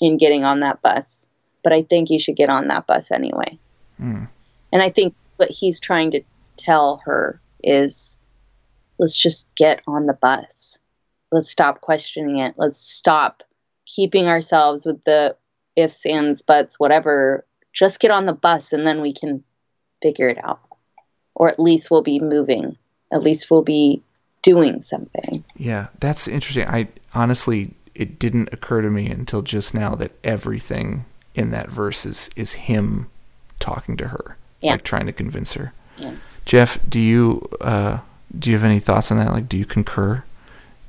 [0.00, 1.27] in getting on that bus,
[1.68, 3.58] but I think you should get on that bus anyway.
[4.00, 4.26] Mm.
[4.72, 6.22] And I think what he's trying to
[6.56, 8.16] tell her is
[8.96, 10.78] let's just get on the bus.
[11.30, 12.54] Let's stop questioning it.
[12.56, 13.42] Let's stop
[13.84, 15.36] keeping ourselves with the
[15.76, 17.44] ifs, ands, buts, whatever.
[17.74, 19.44] Just get on the bus and then we can
[20.00, 20.60] figure it out.
[21.34, 22.78] Or at least we'll be moving.
[23.12, 24.02] At least we'll be
[24.40, 25.44] doing something.
[25.58, 26.66] Yeah, that's interesting.
[26.66, 31.04] I honestly, it didn't occur to me until just now that everything
[31.38, 33.08] in that verse is, is him
[33.60, 34.72] talking to her, Yeah.
[34.72, 35.72] like trying to convince her.
[35.96, 36.14] Yeah.
[36.44, 37.98] Jeff, do you uh,
[38.38, 39.32] do you have any thoughts on that?
[39.32, 40.24] Like, do you concur?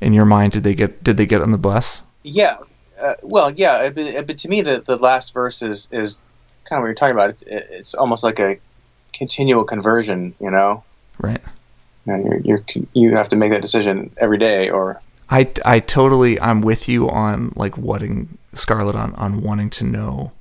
[0.01, 2.03] In your mind, did they get did they get on the bus?
[2.23, 2.57] Yeah.
[3.01, 6.19] Uh, well, yeah, but, but to me, the, the last verse is, is
[6.65, 7.29] kind of what you're talking about.
[7.43, 8.59] It, it's almost like a
[9.13, 10.83] continual conversion, you know?
[11.17, 11.41] Right.
[12.05, 16.39] And you're, you're, you have to make that decision every day, or I, I totally
[16.41, 20.31] I'm with you on like wanting Scarlett on on wanting to know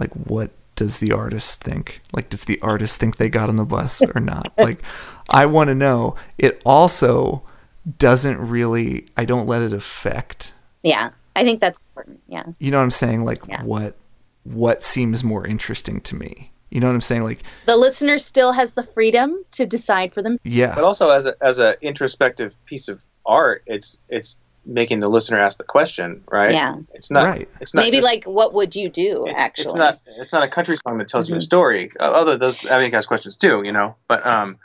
[0.00, 2.00] like what does the artist think?
[2.12, 4.52] Like does the artist think they got on the bus or not?
[4.58, 4.82] like
[5.28, 6.16] I want to know.
[6.38, 7.42] It also
[7.98, 10.52] doesn't really I don't let it affect.
[10.82, 11.10] Yeah.
[11.36, 12.20] I think that's important.
[12.28, 12.44] Yeah.
[12.58, 13.24] You know what I'm saying?
[13.24, 13.62] Like Yeah.
[13.62, 13.96] what
[14.44, 16.50] what seems more interesting to me.
[16.70, 17.24] You know what I'm saying?
[17.24, 20.38] Like The listener still has the freedom to decide for them.
[20.44, 20.74] Yeah.
[20.74, 25.38] But also as a, as a introspective piece of art, it's it's making the listener
[25.38, 26.52] ask the question, right?
[26.52, 26.76] Yeah.
[26.94, 27.24] It's not.
[27.24, 27.48] Right.
[27.60, 29.64] It's not Maybe just- like, what would you do, it's, actually?
[29.64, 31.42] it's not it's not a country song that tells you a Mhm.
[31.42, 31.92] story.
[31.98, 33.94] Uh, Although those I mean, has questions too, you know.
[34.08, 34.58] But um,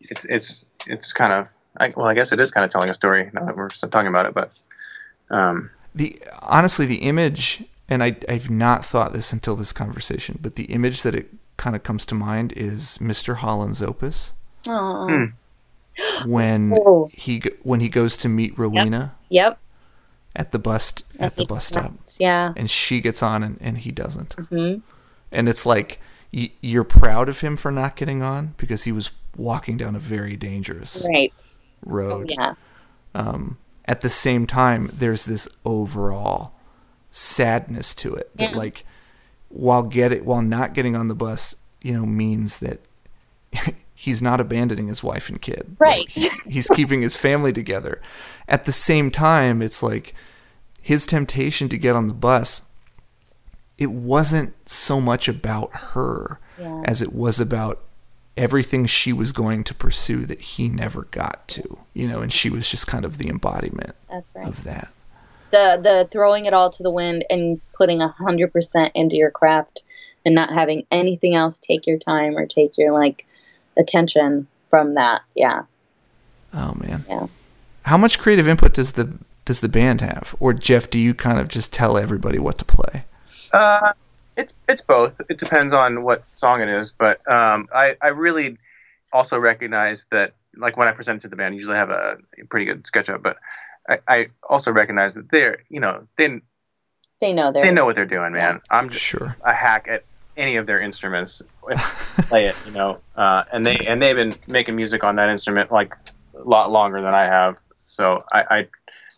[0.00, 2.94] it's it's it's kind of I, well, I guess it is kind of telling a
[2.94, 4.34] story now that we're still talking about it.
[4.34, 4.50] But
[5.30, 10.56] um, the honestly the image and I I've not thought this until this conversation, but
[10.56, 13.36] the image that it kind of comes to mind is Mr.
[13.36, 14.32] Holland's opus
[14.68, 15.06] Aw.
[15.06, 15.24] Hmm.
[16.24, 17.08] When Oh.
[17.12, 19.58] he when he goes to meet Rowena Yep.
[20.36, 22.52] at the bus at the bus stop Yeah.
[22.56, 24.34] and she gets on and, and he doesn't.
[24.34, 24.76] hmm
[25.32, 26.00] And it's like
[26.32, 29.98] y- you're proud of him for not getting on because he was walking down a
[30.00, 31.32] very dangerous Right.
[31.38, 32.32] Oh, road.
[32.36, 32.54] Yeah.
[33.14, 36.52] um, at the same time, there's this overall
[37.10, 38.56] sadness to it that, Yeah.
[38.56, 38.84] like,
[39.48, 42.80] while get it, while not getting on the bus, you know, means that
[44.02, 45.76] he's not abandoning his wife and kid.
[45.78, 46.08] Like, Right.
[46.08, 48.00] he's, he's keeping his family together.
[48.48, 50.14] At the same time, it's like
[50.82, 52.62] his temptation to get on the bus
[53.76, 56.82] it wasn't so much about her Yeah.
[56.84, 57.80] as it was about
[58.36, 61.78] everything she was going to pursue that he never got to.
[61.94, 63.94] You know, and she was just kind of the embodiment
[64.34, 64.46] right.
[64.46, 64.88] of that.
[65.50, 69.30] the the throwing it all to the wind and putting a hundred percent into your
[69.30, 69.82] craft
[70.26, 73.26] and not having anything else take your time or take your like
[73.80, 75.22] attention from that.
[75.34, 75.62] Yeah.
[76.54, 77.04] Oh man.
[77.08, 77.26] Yeah.
[77.82, 79.12] How much creative input does the
[79.44, 80.36] does the band have?
[80.38, 83.04] Or Jeff, do you kind of just tell everybody what to play?
[83.52, 83.92] Uh,
[84.36, 85.20] it's it's both.
[85.28, 88.58] It depends on what song it is, but um, I I really
[89.12, 92.16] also recognize that like when I present to the band, I usually have a
[92.48, 93.38] pretty good SketchUp, but
[93.88, 96.40] I, I also recognize that they're you know they
[97.20, 98.60] They know they're they know what they're doing, man.
[98.70, 99.36] I'm just Sure.
[99.44, 100.04] a hack at
[100.36, 101.42] any of their instruments,
[102.28, 102.98] play it, you know.
[103.16, 105.94] Uh, and they and they've been making music on that instrument like
[106.34, 108.68] a lot longer than I have, so I, I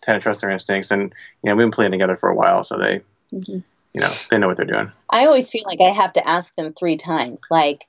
[0.02, 0.90] tend to trust their instincts.
[0.90, 3.00] And you know, we've been playing together for a while, so they,
[3.32, 3.64] Mhm.
[3.94, 4.90] you know, they know what they're doing.
[5.10, 7.86] I always feel like I have to ask them three times, like,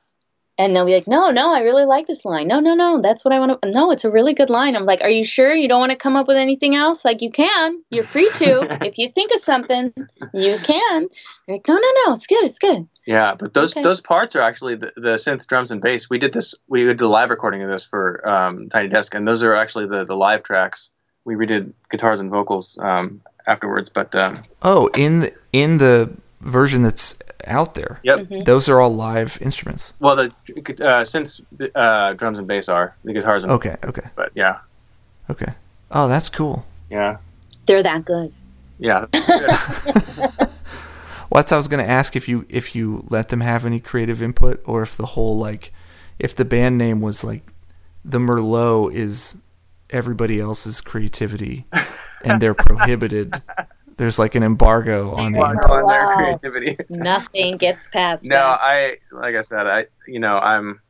[0.57, 2.47] and they'll be like, "No, no, I really like this line.
[2.47, 3.71] No, no, no, that's what I want to.
[3.71, 5.97] No, it's a really good line." I'm like, "Are you sure you don't want to
[5.97, 7.03] come up with anything else?
[7.03, 7.83] Like, you can.
[7.89, 8.67] You're free to.
[8.85, 9.93] if you think of something,
[10.33, 11.07] you can."
[11.47, 12.43] They're like, "No, no, no, it's good.
[12.43, 13.81] It's good." Yeah, but those Okay.
[13.81, 16.09] those parts are actually the, the synth drums and bass.
[16.09, 16.55] We did this.
[16.67, 19.87] We did a live recording of this for um, Tiny Desk, and those are actually
[19.87, 20.91] the the live tracks.
[21.25, 26.09] We redid guitars and vocals um, afterwards, but um, Oh, in the, in the
[26.43, 27.15] version that's
[27.45, 27.99] out there.
[28.03, 28.19] yep.
[28.19, 28.45] Mhm.
[28.45, 29.93] Those are all live instruments.
[29.99, 31.41] Well, the uh, synth
[31.75, 34.59] uh, drums and bass are the guitars and Okay, okay, but yeah,
[35.29, 35.53] okay.
[35.91, 36.65] Oh, that's cool.
[36.89, 37.17] yeah,
[37.65, 38.31] They're that good.
[38.79, 39.05] yeah.
[41.29, 44.21] Well, that's I was gonna ask if you if you let them have any creative
[44.21, 45.73] input, or if the whole like,
[46.19, 47.51] if the band name was like,
[48.05, 49.35] the Merlot is
[49.89, 51.65] everybody else's creativity,
[52.23, 53.41] and they're prohibited.
[53.97, 55.87] There's like an embargo on the on input.
[55.87, 56.77] their creativity.
[56.89, 58.25] Nothing gets past.
[58.25, 58.59] no, us.
[58.61, 60.81] I like I said, I you know I'm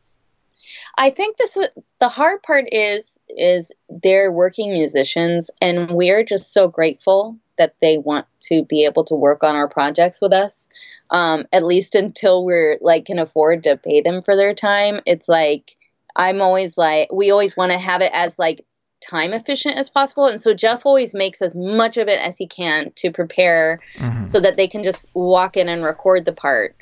[0.98, 6.54] I think this is- the hard part is is they're working musicians and we're just
[6.54, 10.70] so grateful that they want to be able to work on our projects with us.
[11.12, 15.02] Um, at least until we're like can afford to pay them for their time.
[15.06, 15.76] It's like
[16.16, 18.66] I'm always like we always want to have it as like
[19.04, 22.48] time efficient as possible and so Jeff always makes as much of it as he
[22.48, 24.32] can to prepare Mhm.
[24.32, 26.76] so that they can just walk in and record the part.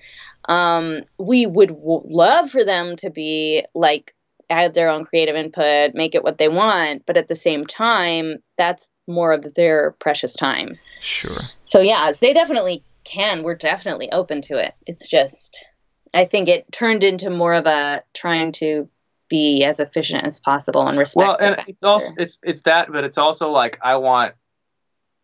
[0.46, 4.14] Um, we would w- love for them to be like
[4.50, 8.38] add their own creative input, make it what they want, but at the same time,
[8.58, 10.78] that's more of their precious time.
[11.00, 11.40] Sure.
[11.64, 13.44] So yeah, they definitely can.
[13.44, 14.74] We're definitely open to it.
[14.86, 15.66] It's just,
[16.14, 18.90] I think it turned into more of a trying to
[19.32, 21.26] be as efficient as possible and respect.
[21.26, 24.36] well, and it's also it's it's that, but it's also like I want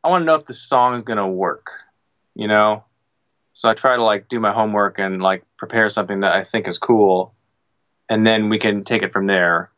[0.03, 1.69] I want to know if the song is gonna work,
[2.33, 2.85] you know.
[3.51, 6.69] So I try to like do my homework and like prepare something that I think
[6.69, 7.35] is cool,
[8.09, 9.71] and then we can take it from there.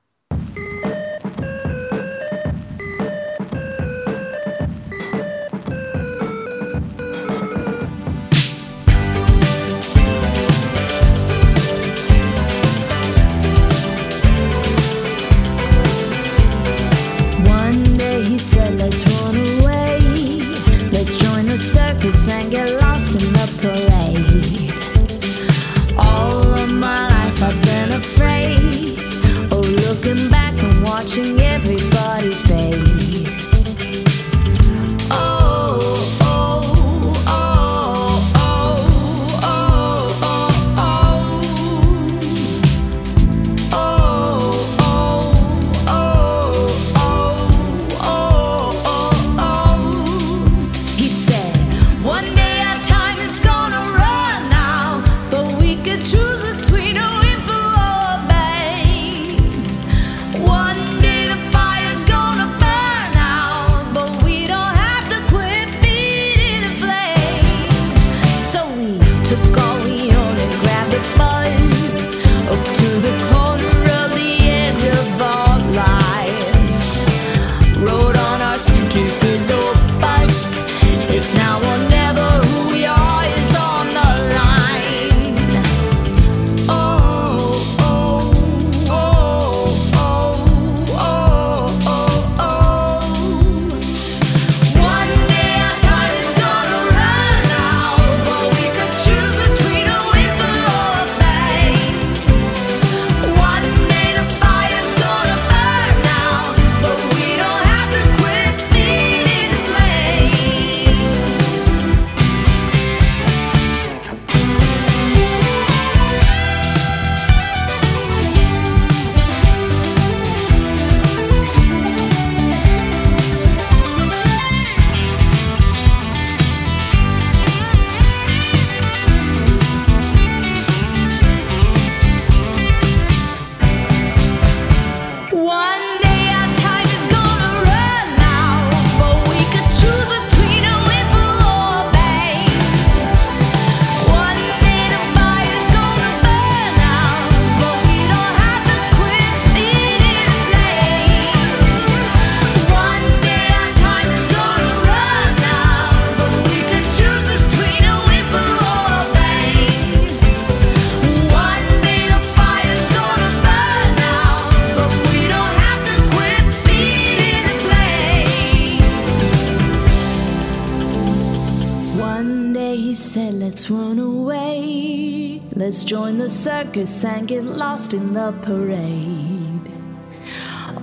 [173.50, 175.42] Let's run away.
[175.56, 179.72] Let's join the circus and get lost in the parade.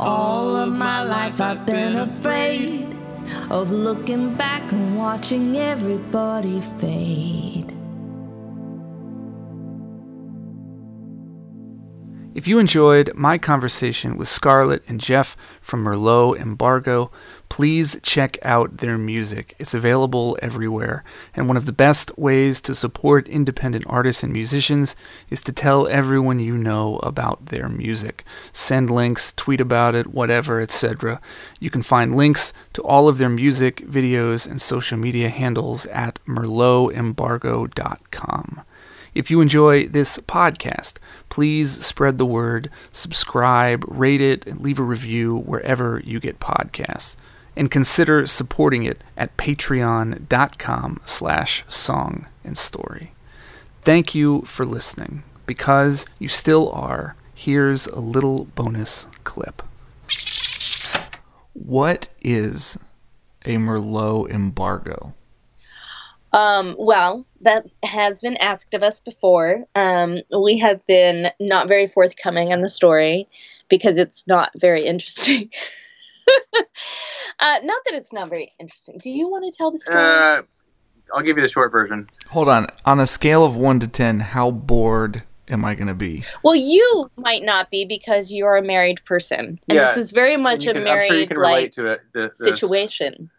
[0.00, 2.94] All of my life I've been afraid
[3.50, 7.72] of looking back and watching everybody fade.
[12.34, 17.10] If you enjoyed my conversation with Scarlett and Jeff from Merlot Embargo,
[17.48, 19.54] please check out their music.
[19.58, 21.04] It's available everywhere.
[21.34, 24.96] And one of the best ways to support independent artists and musicians
[25.30, 28.24] is to tell everyone you know about their music.
[28.52, 31.20] Send links, tweet about it, whatever, etc.
[31.60, 36.18] You can find links to all of their music, videos, and social media handles at
[36.26, 38.62] merlotembargo.com.
[39.14, 40.94] If you enjoy this podcast,
[41.30, 47.16] please spread the word, subscribe, rate it, and leave a review wherever you get podcasts.
[47.56, 53.12] And consider supporting it at patreon.com slash song and story.
[53.82, 55.22] Thank you for listening.
[55.46, 59.62] Because you still are, here's a little bonus clip.
[61.52, 62.78] What is
[63.44, 65.14] a Merlot embargo?
[66.32, 69.64] Um, well, that has been asked of us before.
[69.74, 73.28] Um, we have been not very forthcoming in the story
[73.68, 75.50] because it's not very interesting.
[77.40, 78.98] uh, not that it's not very interesting.
[79.02, 79.98] Do you want to tell the story?
[80.04, 80.42] Uh,
[81.14, 82.08] I'll give you the short version.
[82.28, 82.66] Hold on.
[82.84, 86.24] On a scale of 1 to 10, how bored am I going to be?
[86.42, 90.36] well, you might not be because you're a married person, and Yeah, this is very
[90.36, 92.00] much You a can- married I'm sure you can relate like to it.
[92.12, 93.30] This, this- situation.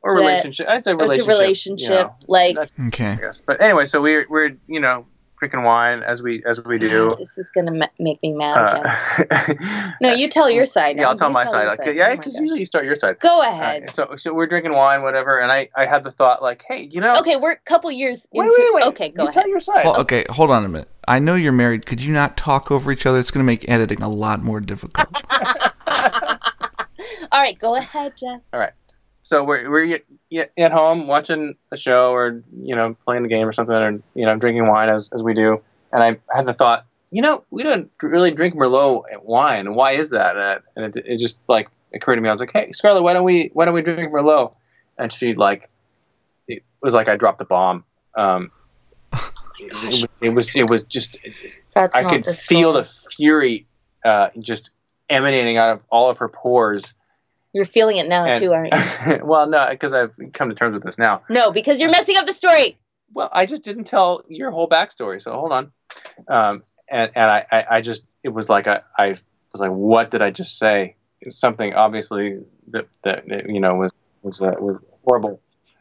[0.00, 0.68] or that- relationship.
[0.68, 1.18] I'd say relationship.
[1.18, 2.56] It's a relationship, you know, like
[2.88, 3.18] Okay.
[3.46, 5.04] But anyway, so we're we're you know
[5.42, 7.16] drinking wine as we as we do.
[7.18, 9.26] this is gonna ma- make me mad again.
[9.30, 10.96] Uh, No, you tell your side.
[10.96, 11.08] yeah.
[11.08, 11.62] I'll tell You my side.
[11.62, 12.42] your Like, yeah, Oh because God.
[12.42, 13.18] usually you start your side.
[13.18, 13.90] Go Uh, ahead.
[13.90, 17.00] so so we're drinking wine, whatever, and I I had the thought like, hey, you
[17.00, 18.56] know, okay, we're a couple years wait, into.
[18.72, 18.86] wait, wait.
[18.92, 19.42] Okay, go you ahead.
[19.42, 19.84] Tell your side.
[19.84, 20.88] Well, okay, hold on a minute.
[21.08, 21.84] I know you're married.
[21.86, 23.18] Could you not talk over each other?
[23.18, 25.08] It's going to make editing a lot more difficult.
[27.32, 28.40] All right, go ahead, Jeff.
[29.22, 33.28] So we're we're y- y- at home watching a show or you know playing a
[33.28, 35.60] game or something, or you know drinking wine as as we do,
[35.92, 39.74] and I had the thought, you know, we don't really drink Merlot wine.
[39.74, 40.62] Why is that?
[40.76, 42.28] And it, it, it just like occurred to me.
[42.28, 44.54] I was like, hey, Scarlett, why don't we why don't we drink Merlot?
[44.98, 45.68] And she like
[46.48, 47.84] it was like I dropped the bomb.
[48.16, 48.50] Um,
[49.58, 51.16] it, was- it was it was just
[51.74, 53.66] That's I could the feel the fury
[54.04, 54.72] uh, just
[55.08, 56.94] emanating out of all of her pores.
[57.52, 59.20] You're feeling it now And- too, aren't you?
[59.24, 61.22] well, no, because I've come to terms with this now.
[61.28, 62.78] No, because you're messing up the story.
[63.12, 65.72] Well, I just didn't tell your whole backstory, so hold on.
[66.28, 70.10] Um, and and I, I, I just it was like I, I was like, what
[70.10, 70.96] did I just say?
[71.30, 72.38] Something obviously
[72.68, 73.92] that, that that, you know was
[74.22, 75.40] was uh, was horrible.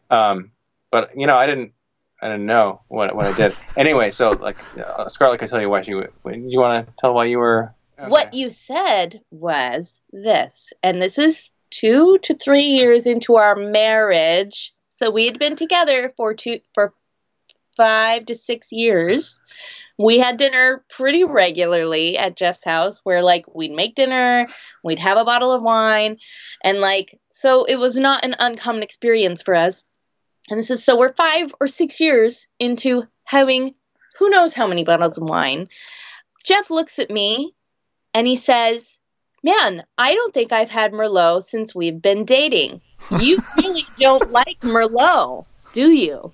[0.10, 0.52] Um,
[0.92, 1.72] but you know, I didn't
[2.22, 3.56] I didn't know what what I did.
[3.78, 5.92] anyway, so like uh, Scarlett can tell you why she.
[5.92, 7.74] Do you want to tell why you were?
[8.08, 14.74] What you said was this, and this is two to three years into our marriage.
[14.90, 16.94] So we had been together for two for
[17.76, 19.42] five to six years.
[19.98, 24.48] We had dinner pretty regularly at Jeff's house, where like we'd make dinner,
[24.84, 26.18] we'd have a bottle of wine,
[26.64, 29.86] and like so it was not an uncommon experience for us.
[30.50, 33.76] And this is so we're five or six years into having
[34.18, 35.68] who knows how many bottles of wine.
[36.44, 37.56] Jeff looks at me
[38.14, 39.00] and he says,
[39.44, 42.82] Man, I don't think I've had Merlot since we've been dating.
[43.20, 46.32] You really don't like Merlot, do you?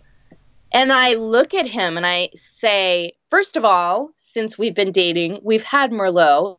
[0.73, 5.39] And I look at him and I say, First of all, since we've been dating,
[5.43, 6.57] we've had Merlot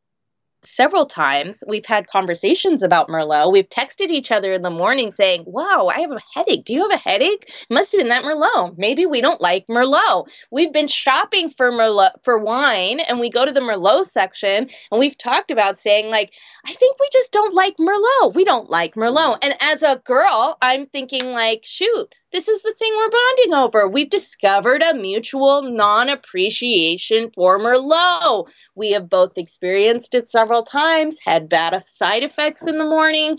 [0.62, 1.62] several times.
[1.66, 3.52] We've had conversations about Merlot.
[3.52, 6.64] We've texted each other in the morning saying, Wow, I have a headache.
[6.64, 7.52] Do you have a headache?
[7.70, 8.76] Must have been that Merlot.
[8.76, 10.28] Maybe we don't like Merlot.
[10.50, 14.98] We've been shopping for Merlot for wine and we go to the Merlot section and
[14.98, 16.32] we've talked about saying, like,
[16.68, 18.34] I think we just don't like Merlot.
[18.34, 19.40] We don't like Merlot.
[19.40, 19.50] Mm-hmm.
[19.50, 23.88] And as a girl, I'm thinking, like, shoot, this is the thing we're bonding over.
[23.88, 28.48] We've discovered a mutual non appreciation for Merlot.
[28.74, 33.38] We have both experienced it several times, had bad side effects in the morning.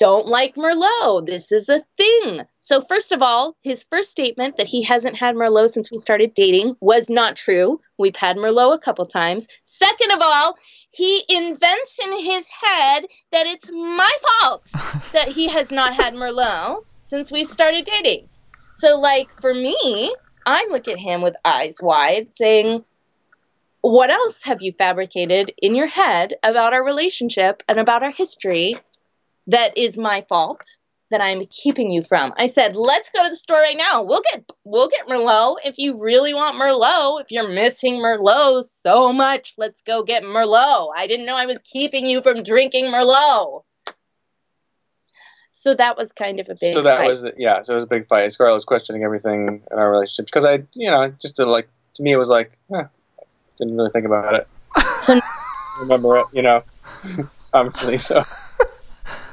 [0.00, 1.26] Don't like Merlot.
[1.26, 2.40] This is a thing.
[2.60, 6.32] So, first of all, his first statement that he hasn't had Merlot since we started
[6.32, 7.82] dating was not true.
[7.98, 9.46] We've had Merlot a couple times.
[9.66, 10.56] Second of all,
[10.90, 14.66] he invents in his head that it's my fault
[15.12, 18.26] that he has not had Merlot since we started dating.
[18.72, 20.14] So, like, for me,
[20.46, 22.86] I look at him with eyes wide, saying,
[23.82, 28.76] What else have you fabricated in your head about our relationship and about our history
[29.46, 30.62] that is my fault?
[31.10, 32.32] that I'm keeping you from.
[32.36, 34.04] I said, let's go to the store right now.
[34.04, 37.22] We'll get we'll get Merlot if you really want Merlot.
[37.22, 40.90] If you're missing Merlot so much, let's go get Merlot.
[40.96, 43.62] I didn't know I was keeping you from drinking Merlot.
[45.52, 46.74] So that was kind of a big.
[46.74, 47.08] So that fight.
[47.08, 47.62] was yeah.
[47.62, 48.32] So it was a big fight.
[48.32, 52.02] Scarlett was questioning everything in our relationship because I, you know, just to like to
[52.02, 52.84] me it was like, eh,
[53.58, 54.48] didn't really think about it.
[55.02, 55.20] So-
[55.80, 56.62] Remember it, you know.
[57.54, 58.22] Obviously, so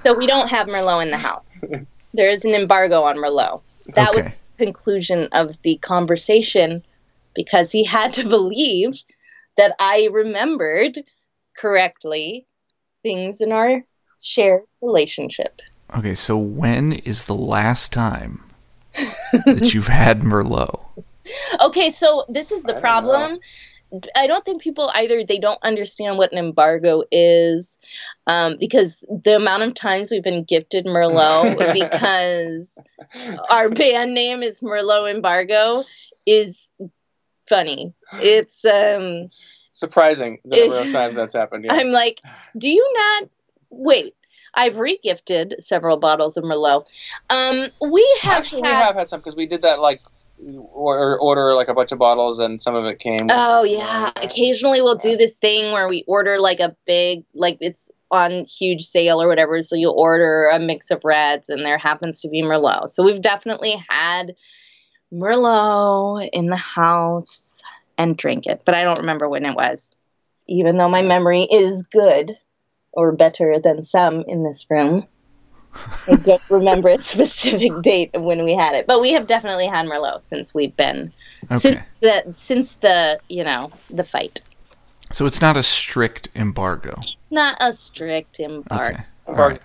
[0.07, 1.59] So we don't have Merlot in the house.
[2.13, 3.61] There is an embargo on Merlot.
[3.95, 6.81] That was the conclusion of the conversation
[7.35, 9.03] because he had to believe
[9.57, 11.03] that I remembered
[11.57, 12.47] correctly
[13.03, 13.83] things in our
[14.21, 15.61] shared relationship.
[15.97, 18.43] Okay, so when is the last time
[19.45, 20.83] that you've had Merlot?
[21.59, 23.39] Okay, so this is I the don't problem.
[24.15, 27.79] I don't think people either they don't understand what an embargo is
[28.25, 32.81] um, because the amount of times we've been gifted Merlot because
[33.49, 35.83] our band name is Merlot Embargo
[36.25, 36.71] is
[37.47, 37.93] funny.
[38.13, 39.29] It's um
[39.71, 41.65] surprising the number of times that's happened.
[41.65, 41.75] Yeah.
[41.75, 42.19] I'm like,
[42.57, 43.29] do you not
[43.69, 44.15] wait?
[44.53, 46.87] I've regifted several bottles of Merlot.
[47.29, 50.01] Um, we have Actually, we have had some because we did that like
[50.39, 53.27] or order like a bunch of bottles and some of it came.
[53.29, 57.91] Oh yeah, occasionally we'll do this thing where we order like a big, like it's
[58.11, 59.61] on huge sale or whatever.
[59.61, 62.89] So you'll order a mix of reds, and there happens to be Merlot.
[62.89, 64.35] So we've definitely had
[65.11, 67.61] Merlot in the house
[67.97, 69.95] and drink it, but I don't remember when it was.
[70.47, 72.37] Even though my memory is good
[72.93, 75.05] or better than some in this room.
[76.07, 79.67] I don't remember a specific date of when we had it, but we have definitely
[79.67, 81.13] had Merlot since we've been
[81.57, 84.41] since the since the you know the fight.
[85.11, 87.01] So it's not a strict embargo.
[87.31, 88.95] Not a strict embargo.
[88.95, 89.03] Okay.
[89.27, 89.61] All right.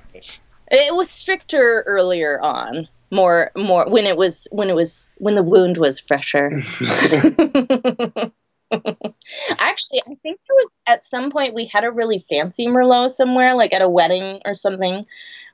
[0.71, 2.89] It was stricter earlier on.
[3.11, 6.63] More more when it was when it was when the wound was fresher.
[9.59, 13.55] Actually, I think there was at some point we had a really fancy Merlot somewhere,
[13.55, 15.05] like at a wedding or something,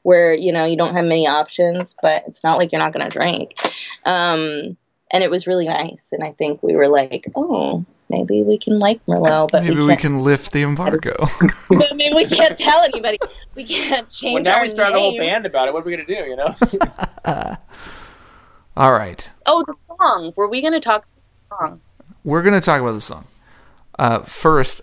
[0.02, 3.08] where you know you don't have many options, but it's not like you're not going
[3.08, 3.52] to drink.
[4.04, 4.76] Um,
[5.10, 8.78] and it was really nice, and I think we were like, oh, maybe we can
[8.78, 10.20] like Merlot, but Maybe we we can't.
[10.20, 11.14] lift the embargo.
[11.68, 13.18] but maybe we can't tell anybody.
[13.54, 15.74] We can't change well, now our we started a whole band about it.
[15.74, 16.28] What are we gonna do?
[16.28, 16.54] You know?
[18.76, 19.28] All right.
[19.46, 20.32] Oh, the song.
[20.36, 21.04] Were we going to talk
[21.48, 21.80] about the song?
[22.22, 23.26] We're going to talk about the song.
[23.98, 24.82] Uh, first,